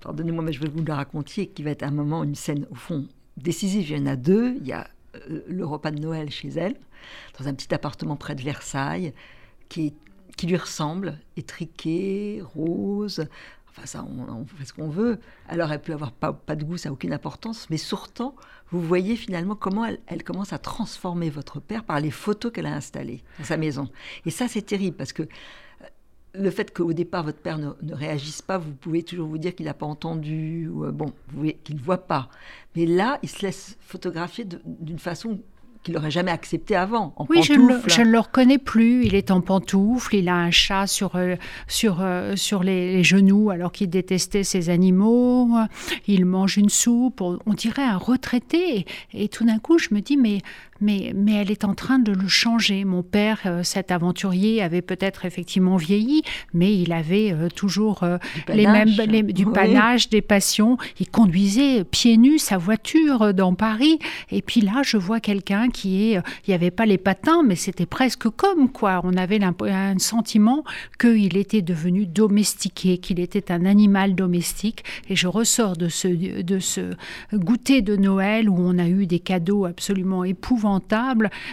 [0.00, 2.74] pardonnez-moi, mais je vais vous la raconter, qui va être un moment, une scène au
[2.74, 3.90] fond décisive.
[3.90, 4.56] Il y en a deux.
[4.60, 4.88] Il y a
[5.30, 6.76] euh, le repas de Noël chez elle,
[7.38, 9.12] dans un petit appartement près de Versailles,
[9.68, 9.94] qui,
[10.36, 13.26] qui lui ressemble, étriqué, rose.
[13.74, 15.18] Enfin, ça, on, fait ce qu'on veut.
[15.48, 18.34] Alors, elle peut avoir pas, de goût, ça n'a aucune importance, mais surtout,
[18.70, 22.74] vous voyez finalement comment elle, commence à transformer votre père par les photos qu'elle a
[22.74, 23.88] installées dans sa maison.
[24.26, 25.26] Et ça, c'est terrible parce que euh,
[26.34, 29.66] le fait qu'au départ votre père ne, réagisse pas, vous pouvez toujours vous dire qu'il
[29.66, 31.12] n'a pas entendu, ou euh, bon,
[31.64, 32.28] qu'il ne voit pas.
[32.76, 35.40] Mais là, il se laisse photographier d'une façon
[35.82, 37.12] qu'il n'aurait jamais accepté avant.
[37.16, 39.04] En oui, je ne, le, je ne, le, reconnais plus.
[39.04, 43.50] Il est en pantoufle, il a un chat sur, euh, sur, euh, sur les, genoux
[43.50, 45.50] alors qu'il détestait ses animaux.
[46.06, 48.86] Il mange une soupe, on, dirait un retraité.
[49.12, 50.40] Et, et tout d'un coup, je me dis, mais
[50.82, 52.84] mais, mais elle est en train de le changer.
[52.84, 58.18] Mon père, euh, cet aventurier, avait peut-être effectivement vieilli, mais il avait euh, toujours euh,
[58.48, 58.90] les mêmes,
[59.32, 60.76] du panache, des passions.
[60.98, 63.98] Il conduisait pieds nus sa voiture dans Paris.
[64.30, 66.20] Et puis là, je vois quelqu'un qui est.
[66.46, 69.00] Il n'y avait pas les patins, mais c'était presque comme quoi.
[69.04, 70.64] On avait un sentiment
[70.98, 74.84] qu'il était devenu domestiqué, qu'il était un animal domestique.
[75.08, 76.94] Et je ressors de ce, de ce
[77.32, 80.71] goûter de Noël où on a eu des cadeaux absolument épouvantants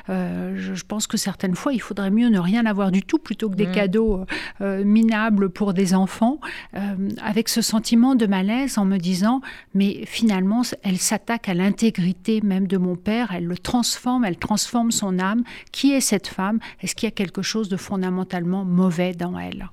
[0.09, 3.49] euh, je, pense que certaines fois, il faudrait mieux ne rien avoir du tout plutôt
[3.49, 3.71] que des mmh.
[3.71, 4.25] cadeaux
[4.61, 6.39] euh, minables pour des enfants,
[6.75, 9.41] euh, avec ce sentiment de malaise en me disant,
[9.73, 14.91] mais finalement, elle s'attaque à l'intégrité même de mon père, elle le transforme, elle transforme
[14.91, 15.43] son âme.
[15.71, 16.59] Qui est cette femme?
[16.81, 19.69] Est-ce qu'il y a quelque chose de fondamentalement mauvais dans elle?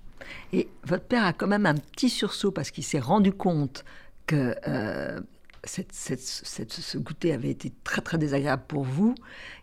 [0.53, 3.85] Et votre père a quand même un petit sursaut parce qu'il s'est rendu compte
[4.27, 4.55] que
[5.69, 9.15] cette, ce goûter avait été très très désagréable pour vous,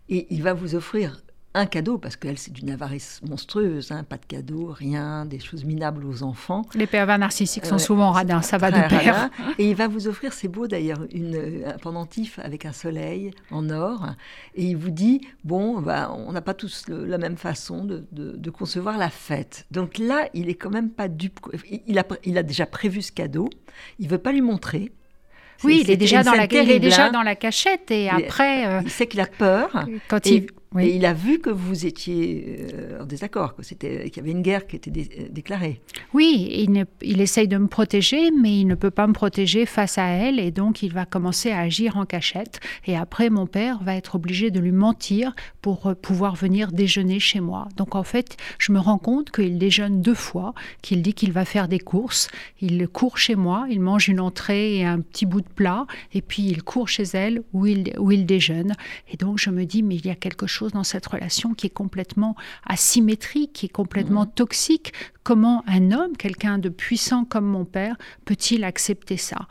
[0.09, 1.23] et il va vous offrir
[1.55, 5.65] un cadeau, parce qu'elle, c'est d'une avarice monstrueuse, hein, pas de cadeau, rien, des choses
[5.65, 6.63] minables aux enfants.
[6.73, 9.29] Les pervers narcissiques sont souvent radins, ça va de pair.
[9.59, 14.07] Et il va vous offrir, c'est beau d'ailleurs, un pendentif avec un soleil en or,
[14.55, 18.49] et il vous dit, bon, bah, on n'a pas tous la même façon de, de,
[18.49, 19.65] concevoir la fête.
[19.71, 21.39] Donc là, il est quand même pas dupe.
[21.87, 23.49] Il a, il a déjà prévu ce cadeau,
[23.99, 24.91] il veut pas lui montrer,
[25.63, 28.65] oui, il est, déjà dans, la, il est déjà dans la cachette et après.
[28.65, 29.86] Euh, il sait qu'il a peur.
[30.08, 30.47] Quand il,
[30.79, 34.65] et il a vu que vous étiez euh, en désaccord, qu'il y avait une guerre
[34.67, 35.81] qui était euh, déclarée.
[36.13, 39.97] Oui, il, il, essaye de me protéger, mais il ne peut pas me protéger face
[39.97, 42.59] à elle, et donc il va commencer à agir en cachette.
[42.86, 47.19] Et après, mon père va être obligé de lui mentir pour euh, pouvoir venir déjeuner
[47.19, 47.67] chez moi.
[47.77, 51.45] Donc en fait, je me rends compte qu'il déjeune deux fois, qu'il dit qu'il va
[51.45, 52.29] faire des courses.
[52.62, 56.21] Il court chez moi, il mange une entrée et un petit bout de plat, et
[56.21, 58.73] puis il court chez elle où il, où il déjeune.
[59.12, 61.67] Et donc je me dis, mais il y a quelque chose dans cette relation qui
[61.67, 64.34] est complètement asymétrique, qui est complètement mmh.
[64.36, 64.93] toxique.
[65.23, 67.95] Comment un homme, quelqu'un de puissant comme mon père,
[68.26, 69.47] peut-il accepter ça?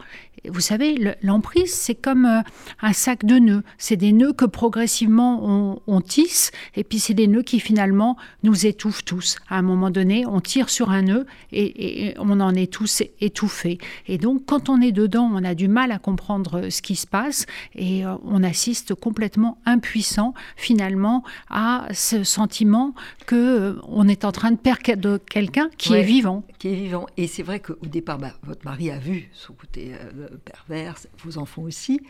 [0.48, 2.40] Vous savez, l'emprise, c'est comme euh,
[2.80, 3.62] un sac de nœuds.
[3.78, 8.66] C'est des nœuds que progressivement on, tisse, et puis c'est des nœuds qui finalement nous
[8.66, 9.36] étouffent tous.
[9.48, 13.78] À un moment donné, on tire sur un nœud et, on en est tous étouffés.
[14.08, 17.06] Et donc, quand on est dedans, on a du mal à comprendre ce qui se
[17.06, 22.94] passe et euh, on assiste complètement impuissant finalement à ce sentiment
[23.26, 26.42] que euh, on est en train de perdre quelqu'un qui est vivant.
[26.58, 27.06] Qui est vivant.
[27.16, 29.92] Et c'est vrai qu'au départ, bah, votre mari a vu son côté
[30.38, 32.00] pervers, vos enfants aussi.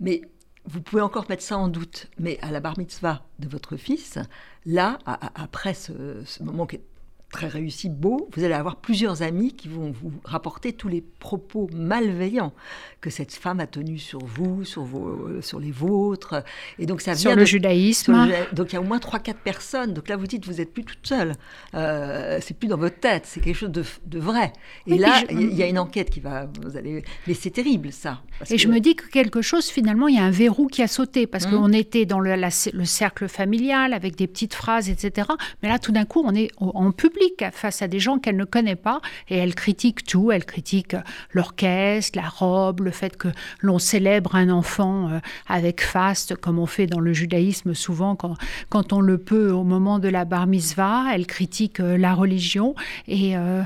[0.00, 0.22] Mais
[0.64, 2.08] vous pouvez encore mettre ça en doute.
[2.18, 4.18] Mais à la bar mitzvah de votre fils,
[4.66, 6.84] là, après ce, ce moment qui est
[7.30, 11.68] très réussi, beau, vous allez avoir plusieurs amis qui vont vous rapporter tous les propos
[11.74, 12.54] malveillants
[13.02, 16.42] que cette femme a tenus sur vous, sur, vos, euh, sur les vôtres.
[16.78, 18.28] Et donc ça vient sur le judaïsme.
[18.52, 19.92] donc il y a au moins 3-4 personnes.
[19.92, 21.32] Donc là, vous dites, vous n'êtes plus toute seule.
[21.74, 24.52] Euh, c'est plus dans votre tête, c'est quelque chose de, de vrai.
[24.86, 26.48] Et là, il y a une enquête qui va...
[26.62, 27.04] Vous allez...
[27.26, 28.22] Mais c'est terrible, ça.
[28.48, 30.88] et je me dis que quelque chose, finalement, il y a un verrou qui a
[30.88, 31.50] sauté, parce mmh.
[31.50, 35.28] qu'on était dans le, le cercle familial, avec des petites phrases, etc.
[35.62, 37.17] Mais là, tout d'un coup, on est en public
[37.52, 40.32] face à des gens qu'elle ne connaît pas et elle critique tout.
[40.32, 40.96] Elle critique
[41.32, 43.28] l'orchestre, la robe, le fait que
[43.60, 48.34] l'on célèbre un enfant euh, avec faste, comme on fait dans le judaïsme souvent quand,
[48.68, 51.06] quand on le peut au moment de la bar mitzvah.
[51.12, 52.74] Elle critique euh, la religion
[53.06, 53.62] et euh,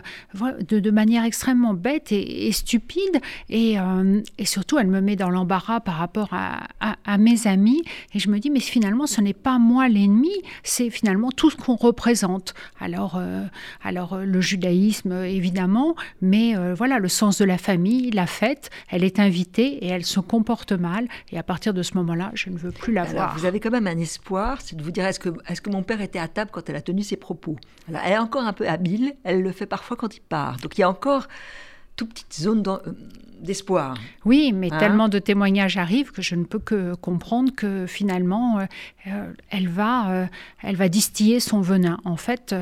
[0.68, 3.20] de, manière extrêmement bête et, stupide.
[3.48, 3.76] Et,
[4.44, 7.82] surtout, elle me met dans l'embarras par rapport à, mes amis.
[8.14, 11.56] Et je me dis, mais finalement, ce n'est pas moi l'ennemi, c'est finalement tout ce
[11.56, 12.54] qu'on représente.
[12.80, 13.41] Alors, euh,
[13.83, 18.70] alors euh, le judaïsme évidemment, mais euh, voilà le sens de la famille, la fête.
[18.88, 21.09] Elle est invitée et elle se comporte mal.
[21.31, 23.37] Et à partir de ce moment-là, je ne veux plus la voir.
[23.37, 25.83] Vous avez quand même un espoir, c'est de vous dire est-ce que, est que mon
[25.83, 27.57] père était à table quand elle a tenu ses propos?
[27.88, 29.14] Elle est encore un peu habile.
[29.24, 30.57] Elle le fait parfois quand il part.
[30.59, 31.28] Donc il y a encore
[31.96, 32.62] toute petite zone
[33.42, 33.96] d'espoir.
[34.24, 34.78] Oui, mais hein?
[34.78, 38.64] tellement de témoignages arrivent que je ne peux que comprendre que finalement, euh,
[39.09, 40.26] euh, elle, va, euh,
[40.62, 41.98] elle va distiller son venin.
[42.05, 42.55] En fait,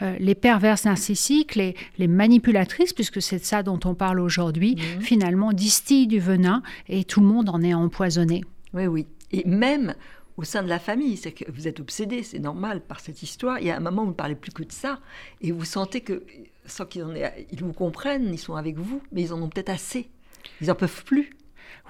[0.00, 5.02] les perverses narcissiques, les, les manipulatrices, puisque c'est de ça dont on parle aujourd'hui, mhm.
[5.02, 8.42] finalement distillent du venin et tout le monde en est empoisonné.
[8.74, 9.06] Oui, oui.
[9.30, 9.94] Et même
[10.36, 13.58] au sein de la famille, c'est que vous êtes obsédé, c'est normal, par cette histoire.
[13.58, 15.00] Il y a un moment où vous ne parlez plus que de ça,
[15.40, 16.24] et vous sentez que,
[16.66, 17.04] sans qu'ils
[17.50, 20.08] ils vous comprennent, ils sont avec vous, mais ils en ont peut-être assez.
[20.60, 21.30] Ils n'en peuvent plus.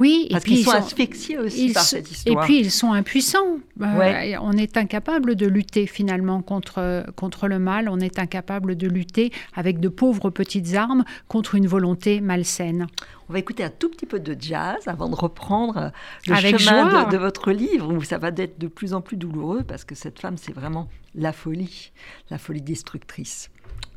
[0.00, 2.42] Oui, parce qu'ils sont, asphyxiés aussi par cette histoire.
[2.42, 3.58] Et puis ils sont impuissants.
[3.80, 7.88] Euh, on est incapable de lutter finalement contre, contre le mal.
[7.90, 12.86] On est incapable de lutter avec de pauvres petites armes contre une volonté malsaine.
[13.28, 15.92] On va écouter un tout petit peu de jazz avant de reprendre
[16.26, 19.84] le chemin de, votre livre où ça va être de plus en plus douloureux parce
[19.84, 21.92] que cette femme, c'est vraiment la folie,
[22.30, 23.50] la folie destructrice.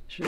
[0.09, 0.23] Je...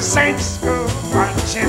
[0.00, 1.68] the saints go marching.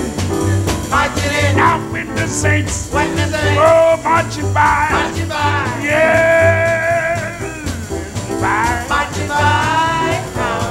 [0.90, 1.60] Marching in.
[1.60, 2.90] Out with the saints.
[2.94, 3.60] When the saints.
[3.60, 4.88] Oh, marching by.
[4.90, 5.82] Marching by.
[5.84, 7.38] Yeah.
[8.40, 8.86] By.
[8.88, 10.24] Marching by.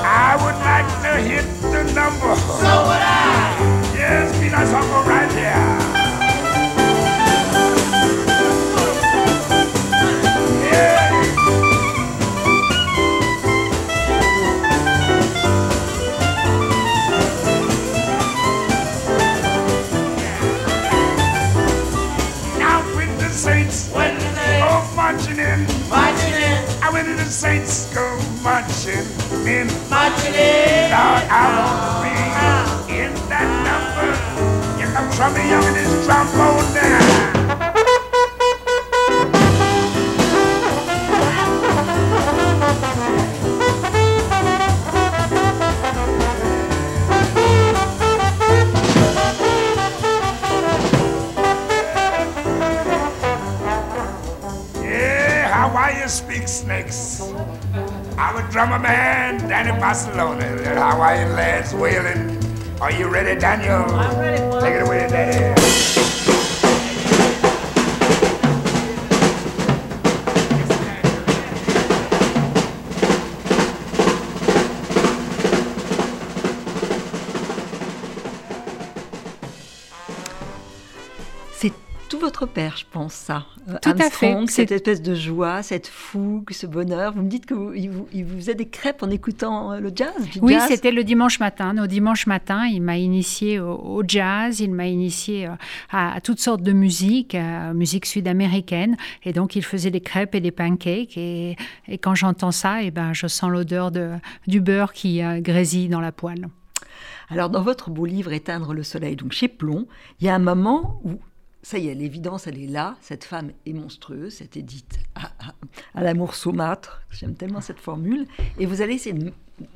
[0.06, 2.34] I would like to hit the number.
[2.34, 3.29] So would I.
[27.30, 29.06] saints go marching
[29.46, 29.68] in.
[29.88, 30.90] Marching in.
[30.90, 34.10] Lord, I want to be in that number.
[34.80, 37.19] You come trouble young in this trombone now.
[58.50, 60.56] Drummer man, Danny Barcelona.
[60.56, 62.38] That Hawaiian lads wailing.
[62.80, 63.84] Are you ready, Daniel?
[63.94, 64.60] I'm ready.
[64.60, 65.59] Take it away, Daddy.
[82.40, 83.44] Votre père, je pense, ça.
[83.68, 84.36] Euh, Tout à fait.
[84.46, 87.12] Cette espèce de joie, cette fougue, ce bonheur.
[87.12, 90.14] Vous me dites qu'il vous, il vous faisait des crêpes en écoutant euh, le jazz
[90.40, 91.76] Oui, c'était le dimanche matin.
[91.82, 95.50] Au dimanche matin, il m'a initié au, jazz, il m'a initié euh,
[95.90, 97.36] à, toutes sortes de musique,
[97.74, 98.96] musique sud-américaine.
[99.24, 101.16] Et donc, il faisait des crêpes et des pancakes.
[101.16, 101.56] Et,
[101.88, 103.90] et quand j'entends ça, et eh ben, je sens l'odeur
[104.46, 106.48] du beurre qui grésille dans la poêle.
[107.28, 109.86] Alors, dans votre beau livre Éteindre le soleil, donc chez Plomb,
[110.20, 111.20] il y a un moment où
[111.62, 112.96] ça y est, l'évidence, elle est là.
[113.00, 117.02] Cette femme est monstrueuse, c'est Édith à, l'amour saumâtre.
[117.10, 118.26] J'aime tellement cette formule.
[118.58, 119.14] Et vous allez essayer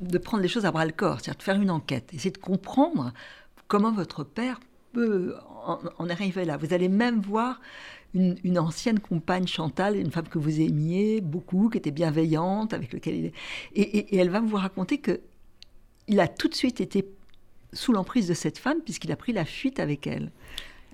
[0.00, 2.38] de, prendre les choses à bras le corps, c'est-à-dire de faire une enquête, essayer de
[2.38, 3.12] comprendre
[3.68, 4.60] comment votre père
[4.92, 5.34] peut
[5.98, 6.56] en, arriver là.
[6.56, 7.60] Vous allez même voir
[8.14, 13.16] une, ancienne compagne Chantal, une femme que vous aimiez beaucoup, qui était bienveillante, avec laquelle
[13.16, 13.34] il est.
[13.74, 15.20] Et, et elle va vous raconter que
[16.06, 17.08] il a tout de suite été
[17.72, 20.30] sous l'emprise de cette femme puisqu'il a pris la fuite avec elle.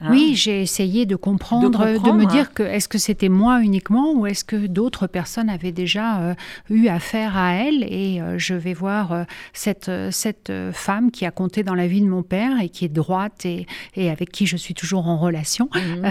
[0.09, 0.35] Oui, ah.
[0.35, 4.45] j'ai essayé de comprendre, de, me dire que est-ce que c'était moi uniquement ou est-ce
[4.45, 6.35] que d'autres personnes avaient déjà euh,
[6.71, 7.85] eu affaire à elle.
[7.85, 12.01] Et euh, je vais voir euh, cette, cette femme qui a compté dans la vie
[12.01, 15.19] de mon père et qui est droite et, et avec qui je suis toujours en
[15.19, 16.05] relation mhm.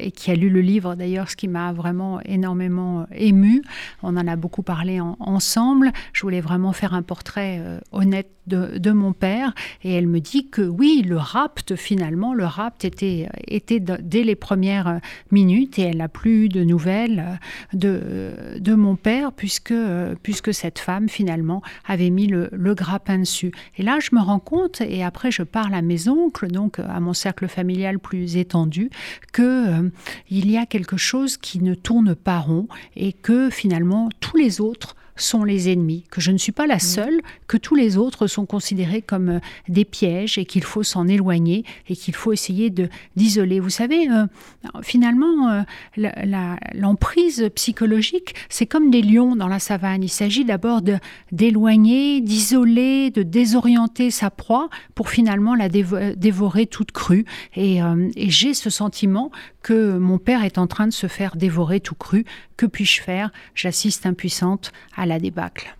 [0.00, 3.62] et qui a lu le livre d'ailleurs, ce qui m'a vraiment énormément ému.
[4.02, 5.92] On en a beaucoup parlé ensemble.
[6.12, 10.48] Je voulais vraiment faire un portrait honnête de, de, mon père et elle me dit
[10.48, 15.98] que oui, le rapt finalement, le rapt est était, dès les premières minutes et elle
[15.98, 17.38] n'a plus eu de nouvelles
[17.72, 19.74] de, de mon père puisque,
[20.22, 23.52] puisque cette femme finalement avait mis le, grappin dessus.
[23.78, 27.00] Et là, je me rends compte, et après je parle à mes oncles, donc à
[27.00, 28.90] mon cercle familial plus étendu,
[29.32, 29.90] que euh,
[30.28, 34.60] il y a quelque chose qui ne tourne pas rond et que finalement tous les
[34.60, 38.26] autres sont les ennemis, que je ne suis pas la seule, que tous les autres
[38.26, 42.70] sont considérés comme euh, des pièges et qu'il faut s'en éloigner et qu'il faut essayer
[42.70, 43.60] de d'isoler.
[43.60, 44.26] Vous savez, euh,
[44.82, 45.62] finalement, euh,
[46.74, 50.02] l'emprise psychologique, c'est comme des lions dans la savane.
[50.02, 50.82] Il s'agit d'abord
[51.32, 57.24] d'éloigner, d'isoler, de désorienter sa proie pour finalement la dévorer toute crue.
[57.54, 59.30] Et, et j'ai ce sentiment
[59.66, 62.24] que mon père est en train de se faire dévorer tout cru.
[62.56, 63.32] Que puis-je faire?
[63.56, 65.76] J'assiste impuissante à la débâcle.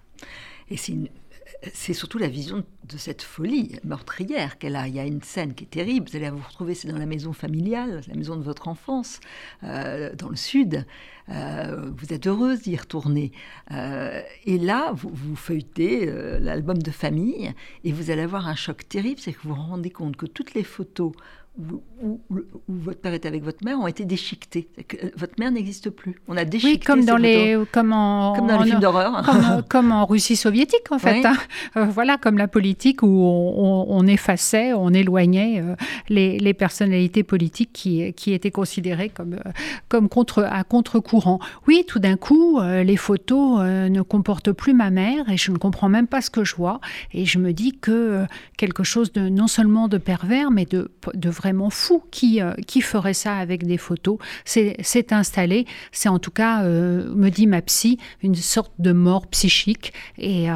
[0.70, 4.88] Et c'est surtout la vision de cette folie meurtrière qu'elle a.
[4.88, 6.09] Il y a une scène qui est terrible.
[6.11, 9.20] Vous allez vous retrouver, c'est dans la maison familiale, la maison de votre enfance,
[9.62, 10.84] euh, dans le sud.
[11.28, 13.30] Euh, vous êtes heureuse d'y retourner.
[13.70, 16.07] Euh, et là, vous, vous feuilletez
[16.41, 17.53] l'album de famille
[17.84, 20.55] et vous allez avoir un choc terrible, c'est que vous vous rendez compte que toutes
[20.55, 21.12] les photos
[21.59, 22.21] où,
[22.69, 24.69] votre père était avec votre mère ont été déchiquetés.
[24.79, 26.17] Euh, votre mère n'existe plus.
[26.29, 26.79] On a déchiqueté.
[26.79, 29.25] Oui, comme dans les, comme en, comme dans les films d'horreur.
[29.69, 31.25] Comme, en Russie soviétique, en fait.
[31.25, 31.37] Hein.
[31.77, 35.75] Euh, voilà, comme la politique où on, effaçait, on éloignait euh,
[36.09, 39.39] les, les, personnalités politiques qui, qui étaient considérées comme,
[39.89, 41.39] comme contre, à contre-courant.
[41.67, 45.89] Oui, tout d'un coup, les photos ne comportent plus ma mère et je ne comprends
[45.89, 46.81] même pas ce que je vois.
[47.13, 48.25] Et je me dis que
[48.57, 52.53] quelque chose de non seulement de pervers, mais de, de vrai vraiment fou qui, euh,
[52.66, 54.18] qui ferait ça avec des photos.
[54.44, 59.28] C'est installé, c'est en tout cas, euh, me dit ma psy, une sorte de mort
[59.28, 60.55] psychique et, euh,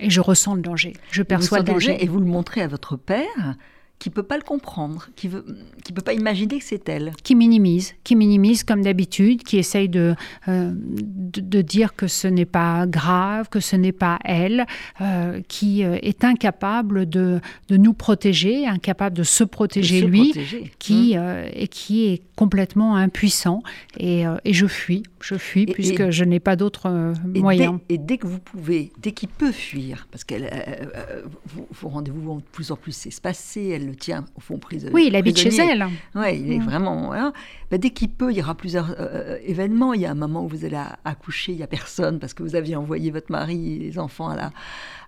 [0.00, 0.94] et je ressens le danger.
[1.12, 2.02] Je perçois le danger.
[2.02, 3.56] Et vous le montrez à votre père
[4.02, 5.44] qui peut pas le comprendre, qui veut,
[5.84, 7.12] qui peut pas imaginer que c'est elle.
[7.22, 10.16] Qui minimise, qui minimise comme d'habitude, qui essaye de,
[10.48, 14.66] euh, de, dire que ce n'est pas grave, que ce n'est pas elle,
[15.00, 20.34] euh, qui euh, est incapable de, de, nous protéger, incapable de se protéger lui,
[20.80, 21.44] qui mmh.
[21.52, 23.62] et qui est complètement impuissant.
[24.00, 27.80] Et, et je fuis, je fuis puisque je n'ai pas d'autre moyen.
[27.88, 30.34] Et dès que vous pouvez, dès qu'il peut fuir, parce que
[31.46, 34.92] vos, rendez-vous vont de plus en plus espacés, elle tient au fond prisonnier.
[34.94, 35.86] Oui, il habite chez elle.
[36.14, 36.64] Oui, il est mm.
[36.64, 37.12] vraiment.
[37.70, 39.94] Bah, dès qu'il peut, il y aura plusieurs euh, euh, événements.
[39.94, 42.42] Il y a un moment où vous allez accoucher, il n'y a personne parce que
[42.42, 44.52] vous aviez envoyé votre mari et les enfants à la,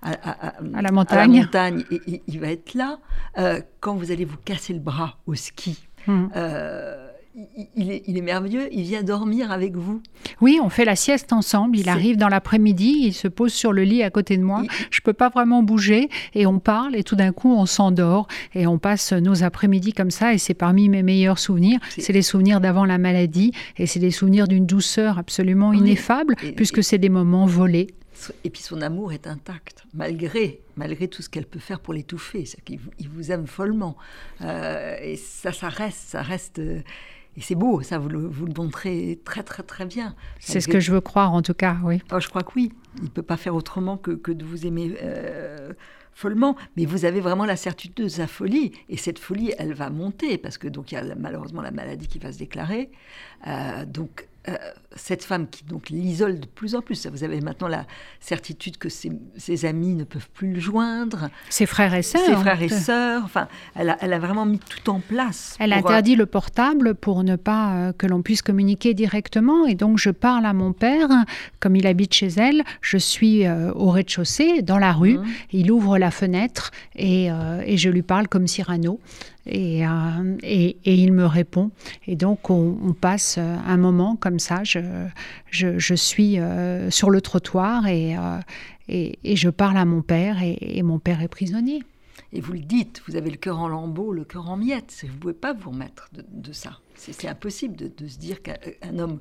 [0.03, 1.43] à, la montagne.
[1.43, 2.99] montagne et, il va être là.
[3.39, 5.87] Euh, quand vous allez vous casser le bras au ski.
[6.07, 6.29] Mm
[7.77, 10.01] il est, merveilleux, il vient dormir avec vous.
[10.41, 11.77] Oui, on fait la sieste ensemble.
[11.77, 14.63] Il arrive dans l'après-midi, il se pose sur le lit à côté de moi.
[14.91, 18.29] Je ne peux pas vraiment bouger et on parle et tout d'un coup on s'endort
[18.55, 21.81] et on passe nos après-midi comme ça et c'est parmi mes meilleurs souvenirs.
[21.99, 26.85] C'est les souvenirs d'avant la maladie et c'est des souvenirs d'une douceur absolument ineffable puisque
[26.85, 27.89] c'est des moments volés.
[28.45, 32.45] Et puis son amour est intact, malgré, malgré tout ce qu'elle peut faire pour l'étouffer.
[32.69, 33.97] Il, il vous aime follement.
[34.41, 36.61] Euh, et ça, ça reste, ça reste.
[36.61, 36.81] Euh,
[37.37, 40.15] et c'est beau, ça, vous le, vous le, montrez très, très, très bien.
[40.39, 42.01] C'est ce que je veux croire, en tout cas, oui.
[42.13, 42.73] Oh, je crois que oui.
[42.99, 45.73] Il ne peut pas faire autrement que, que de vous aimer euh,
[46.13, 46.57] follement.
[46.77, 48.73] Mais vous avez vraiment la certitude de sa folie.
[48.89, 52.07] Et cette folie, elle va monter, parce que donc il y a malheureusement la maladie
[52.07, 52.91] qui va se déclarer.
[53.49, 54.57] Euh, donc euh,
[54.97, 57.07] cette femme qui donc l'isole de plus en plus.
[57.07, 57.87] Vous avez maintenant la
[58.21, 61.31] certitude que ses, amis ne peuvent plus le joindre.
[61.49, 62.25] Ses frères et sœurs.
[62.27, 63.23] Ses frères et sœurs.
[63.25, 65.57] Enfin, elle a, elle a, vraiment mis tout en place.
[65.59, 69.67] Elle interdit le portable pour ne pas euh, que l'on puisse communiquer directement.
[69.67, 71.09] Et donc, je parle à mon père,
[71.59, 72.63] comme il habite chez elle.
[72.83, 75.19] Je suis euh, au rez-de-chaussée, dans la rue.
[75.19, 75.27] Mmh.
[75.53, 77.31] Il ouvre la fenêtre et,
[77.67, 79.01] et je lui parle comme Cyrano.
[79.47, 81.71] Euh, et, il me répond.
[82.07, 84.63] Et donc, on, passe un moment comme ça.
[84.65, 88.41] Je, suis euh, sur le trottoir euh,
[88.89, 91.83] et, je parle à mon père et, mon père est prisonnier.
[92.33, 95.05] Et vous le dites, vous avez le cœur en lambeaux, le cœur en miettes.
[95.07, 96.81] Vous ne pouvez pas vous remettre de, ça.
[96.97, 99.21] C'est impossible de, de, se dire qu'un homme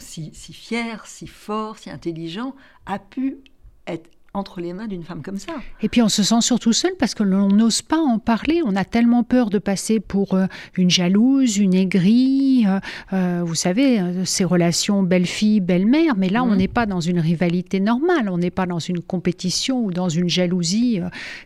[0.00, 2.54] si, si fier, si fort, si intelligent
[2.86, 3.38] a pu
[3.86, 5.52] être entre les mains d'une femme comme ça.
[5.82, 8.62] Et puis on se sent surtout seul parce que l'on n'ose pas en parler.
[8.64, 12.64] On a tellement peur de passer pour euh, une jalouse, une aigrie.
[12.66, 12.80] Euh,
[13.12, 16.16] euh, vous savez, ces relations belle-fille, belle-mère.
[16.16, 16.56] Mais là, on mhm.
[16.56, 18.30] n'est pas dans une rivalité normale.
[18.30, 21.00] On n'est pas dans une compétition ou dans une jalousie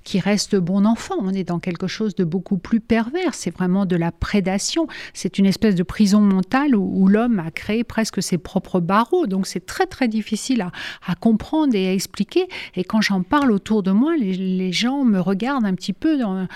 [0.05, 1.17] qui reste bon enfant.
[1.19, 3.35] On est dans quelque chose de beaucoup plus pervers.
[3.35, 4.87] C'est vraiment de la prédation.
[5.13, 9.27] C'est une espèce de prison mentale où, l'homme a créé presque ses propres barreaux.
[9.27, 10.73] Donc c'est très très difficile à,
[11.07, 12.49] à comprendre et à expliquer.
[12.77, 16.47] Et quand j'en parle autour de moi, les, gens me regardent un petit peu en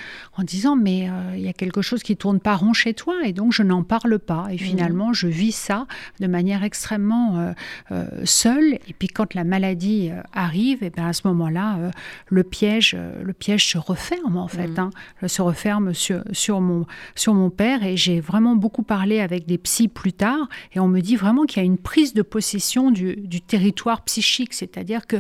[0.42, 3.32] disant mais euh, il y a quelque chose qui tourne pas rond chez toi et
[3.32, 4.46] donc je n'en parle pas.
[4.50, 4.58] Et mmh.
[4.58, 5.86] finalement, je vis ça
[6.18, 7.52] de manière extrêmement euh,
[7.92, 8.74] euh, seule.
[8.88, 11.90] Et puis quand la maladie arrive, et bien à ce moment-là,
[12.28, 14.78] le piège, le piège se referme en fait, mmh.
[14.78, 17.84] hein, se referme sur, sur mon sur mon père.
[17.84, 21.44] Et j'ai vraiment beaucoup parlé avec des psys plus tard, et on me dit vraiment
[21.44, 25.16] qu'il y a une prise de possession du, du territoire psychique, c'est-à-dire que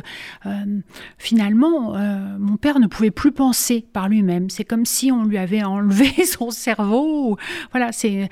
[1.18, 1.94] finalement,
[2.38, 4.50] mon père ne pouvait plus penser par lui-même.
[4.50, 7.36] C'est comme si on lui avait enlevé son cerveau.
[7.72, 8.28] Voilà, c'est,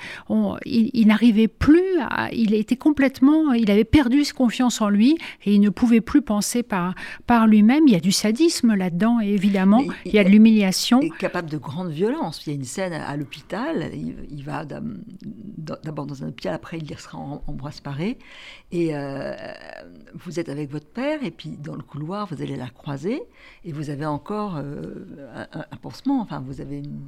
[0.65, 5.61] il, n'arrivait plus, à, il était complètement, il avait perdu confiance en lui et il
[5.61, 6.95] ne pouvait plus penser par,
[7.27, 7.87] par lui-même.
[7.87, 9.85] Il y a du sadisme là-dedans, évidemment.
[10.05, 11.01] il, y a de l'humiliation.
[11.03, 12.47] Il est capable de grande violence.
[12.47, 13.91] Il y a une scène à l'hôpital.
[14.31, 18.19] Il, va d'abord dans un hôpital, après il sera en, en paré
[18.73, 19.35] Et euh,
[20.15, 23.23] vous êtes avec votre père, et puis dans le couloir, vous allez la croiser,
[23.65, 25.07] et vous avez encore euh,
[25.53, 26.21] un, un, pansement.
[26.21, 27.01] Enfin, vous avez une,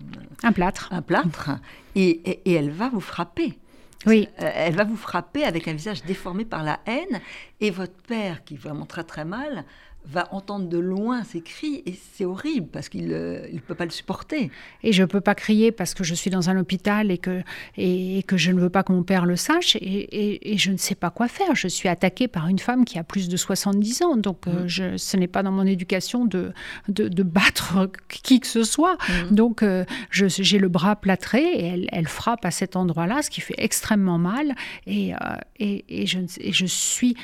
[0.42, 0.88] un plâtre.
[0.92, 1.50] Un plâtre.
[1.94, 2.10] Et,
[2.44, 3.58] et, elle va vous frapper.
[4.06, 4.28] Oui.
[4.40, 7.20] Euh, elle va vous frapper avec un visage déformé par la haine.
[7.60, 9.64] Et votre père, qui vraiment très très mal,
[10.06, 13.84] va entendre de loin ces cris et c'est horrible parce qu'il ne euh, peut pas
[13.84, 14.50] le supporter.
[14.82, 17.42] Et je ne peux pas crier parce que je suis dans un hôpital et que,
[17.76, 20.78] et, que je ne veux pas que mon père le sache et, et, je ne
[20.78, 21.54] sais pas quoi faire.
[21.54, 24.68] Je suis attaquée par une femme qui a plus de 70 ans, donc euh, mm.
[24.68, 26.52] je, ce n'est pas dans mon éducation de,
[26.88, 28.96] de, battre qui que ce soit.
[29.08, 29.34] Mm.
[29.34, 33.40] Donc euh, j'ai le bras plâtré et elle, elle frappe à cet endroit-là, ce qui
[33.40, 34.54] fait extrêmement mal
[34.86, 35.12] et,
[35.58, 37.16] et, je, et je suis...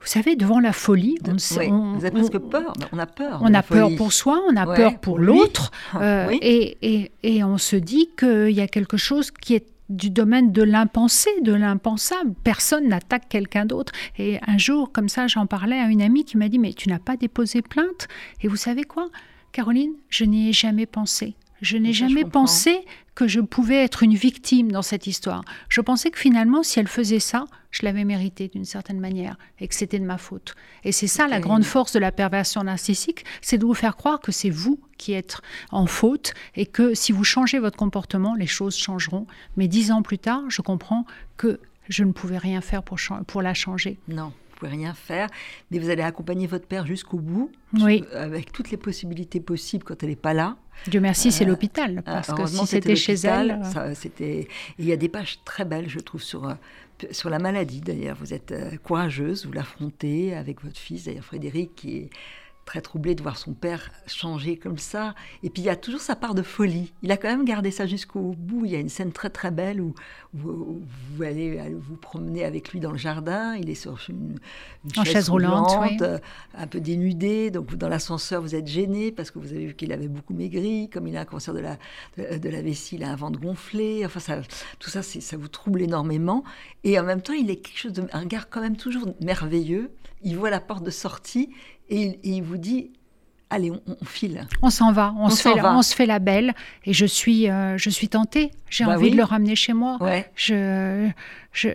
[0.00, 2.72] Vous savez, devant la folie, on, vous avez presque peur.
[2.92, 3.40] On a peur.
[3.42, 7.58] On a peur pour soi, on a peur pour, l'autre, euh, et, et, et, on
[7.58, 12.34] se dit qu'il y a quelque chose qui est du domaine de l'impensé, de l'impensable.
[12.44, 13.92] Personne n'attaque quelqu'un d'autre.
[14.18, 16.88] Et un jour, comme ça, j'en parlais à une amie qui m'a dit, mais tu
[16.88, 18.06] n'as pas déposé plainte?
[18.42, 19.08] Et vous savez quoi?
[19.52, 21.34] Caroline, je n'y ai jamais pensé.
[21.60, 22.84] Je n'ai jamais pensé
[23.14, 25.42] que je pouvais être une victime dans cette histoire.
[25.68, 29.66] Je pensais que finalement, si elle faisait ça, je l'avais mérité d'une certaine manière et
[29.66, 30.54] que c'était de ma faute.
[30.84, 34.20] Et c'est ça la grande force de la perversion narcissique, c'est de vous faire croire
[34.20, 35.38] que c'est vous qui êtes
[35.72, 39.26] en faute et que si vous changez votre comportement, les choses changeront.
[39.56, 41.04] Mais dix ans plus tard, je comprends
[41.36, 43.98] que je ne pouvais rien faire pour, pour la changer.
[44.06, 45.28] Non pouvez rien faire,
[45.70, 47.50] mais vous allez accompagner votre père jusqu'au bout,
[48.14, 50.56] avec toutes les possibilités possibles quand elle n'est pas là.
[50.86, 53.60] Dieu merci, c'est euh, l'hôpital, parce que si c'était chez elle...
[53.76, 54.48] Euh, c'était...
[54.78, 56.54] Il y a des pages très belles, je trouve, sur, euh,
[57.10, 58.16] sur la maladie, d'ailleurs.
[58.20, 62.10] Vous êtes courageuse, vous l'affrontez avec votre fils, d'ailleurs Frédéric, qui est
[62.68, 65.14] très troublé de voir son père changer comme ça.
[65.42, 66.92] Et puis il y a toujours sa part de folie.
[67.02, 68.66] Il a quand même gardé ça jusqu'au bout.
[68.66, 69.94] Il y a une scène très très belle où,
[70.34, 70.82] vous,
[71.22, 73.56] allez vous promener avec lui dans le jardin.
[73.56, 74.38] Il est sur une,
[75.02, 76.18] chaise, roulante, euh,
[76.54, 77.50] un peu dénudé.
[77.50, 80.90] Donc dans l'ascenseur, vous êtes gêné parce que vous avez vu qu'il avait beaucoup maigri.
[80.90, 81.78] Comme il a un cancer de la,
[82.18, 84.04] de, la vessie, il a un ventre gonflé.
[84.04, 84.40] Enfin, ça,
[84.78, 86.44] tout ça, ça vous trouble énormément.
[86.84, 89.90] Et en même temps, il est quelque chose de, un gars quand même toujours merveilleux.
[90.22, 91.48] Il voit la porte de sortie
[91.90, 92.90] et il, vous dit
[93.50, 94.46] allez, on, file.
[94.62, 96.54] On s'en va, on, se fait, la, on se fait la belle.
[96.84, 98.52] Et je suis, euh, je suis tentée.
[98.68, 99.96] J'ai bah envie de le ramener chez moi.
[100.00, 100.30] Ouais.
[100.34, 101.08] Je,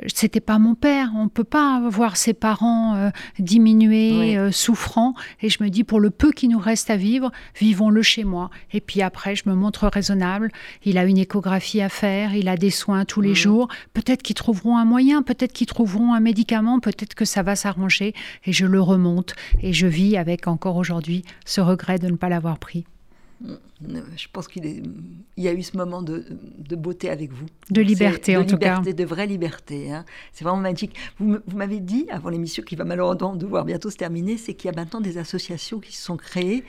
[0.08, 1.12] c'était pas mon père.
[1.16, 3.10] On peut pas voir ses parents euh,
[3.40, 5.14] diminuer, euh, souffrant.
[5.42, 8.50] Et je me dis, pour le peu qui nous reste à vivre, vivons-le chez moi.
[8.72, 10.52] Et puis après, je me montre raisonnable.
[10.84, 13.36] Il a une échographie à faire, il a des soins tous les mmh.
[13.36, 13.68] jours.
[13.94, 18.14] Peut-être qu'ils trouveront un moyen, peut-être qu'ils trouveront un médicament, peut-être que ça va s'arranger.
[18.46, 19.36] Et je le remonte.
[19.62, 22.86] Et je vis avec encore aujourd'hui ce regret de ne pas l'avoir pris.
[23.82, 24.84] Je pense qu'il
[25.38, 26.26] y a eu ce moment de,
[26.76, 27.46] beauté avec vous.
[27.70, 28.80] De liberté, en tout cas.
[28.80, 29.92] De vraie liberté.
[29.92, 30.06] Hein.
[30.32, 30.96] C'est vraiment magique.
[31.20, 34.72] Vous, vous m'avez dit, avant l'émission qui va malheureusement devoir bientôt se terminer, c'est qu'il
[34.72, 36.64] y a maintenant des associations qui se sont créées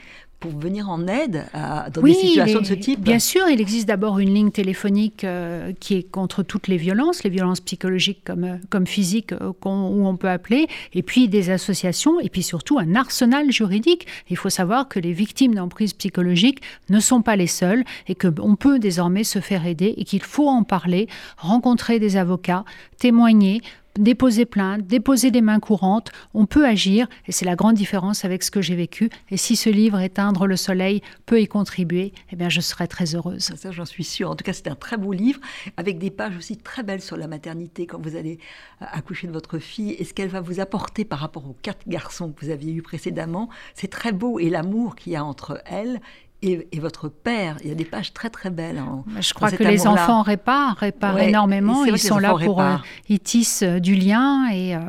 [0.44, 3.88] pour venir en aide à, dans des situations de ce type Bien sûr, il existe
[3.88, 8.44] d'abord une ligne téléphonique euh, qui est contre toutes les violences, les violences psychologiques comme,
[8.44, 12.78] euh, comme physiques, euh, où on peut appeler, et puis des associations, et puis surtout
[12.78, 14.06] un arsenal juridique.
[14.28, 18.54] Il faut savoir que les victimes d'emprise psychologique ne sont pas les seules, et qu'on
[18.54, 22.66] peut désormais se faire aider, et qu'il faut en parler, rencontrer des avocats,
[22.98, 23.62] témoigner,
[23.98, 28.42] déposer plainte, déposer des mains courantes, on peut agir, et c'est la grande différence avec
[28.42, 29.10] ce que j'ai vécu.
[29.30, 33.14] Et si ce livre, Éteindre le soleil, peut y contribuer, eh bien, je serai très
[33.14, 33.52] heureuse.
[33.56, 34.30] Ça, j'en suis sûre.
[34.30, 35.40] En tout cas, c'est un très beau livre,
[35.76, 38.38] avec des pages aussi très belles sur la maternité, quand vous allez
[38.82, 41.88] euh, accoucher de votre fille, et ce qu'elle va vous apporter par rapport aux quatre
[41.88, 43.48] garçons que vous aviez eus précédemment.
[43.74, 46.00] C'est très beau, et l'amour qu'il y a entre elle
[46.44, 47.56] et, votre père.
[47.62, 48.82] Il y a des pages très très belles.
[49.18, 51.84] Je crois que les enfants réparent, réparent énormément.
[51.84, 52.76] Ils sont là pour, euh,
[53.08, 54.80] ils tissent euh, du lien et, euh,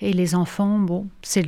[0.00, 1.46] et les enfants, bon, c'est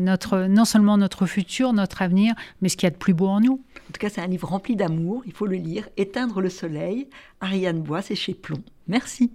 [0.00, 3.28] notre, non seulement notre futur, notre avenir, mais ce qu'il y a de plus beau
[3.28, 3.60] en nous.
[3.88, 5.22] En tout cas, c'est un livre rempli d'amour.
[5.26, 5.88] Il faut le lire.
[5.96, 7.08] Éteindre le soleil.
[7.40, 8.62] Ariane Bois, c'est chez Plomb.
[8.88, 9.32] Merci.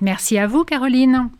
[0.00, 1.30] Merci à vous, Caroline.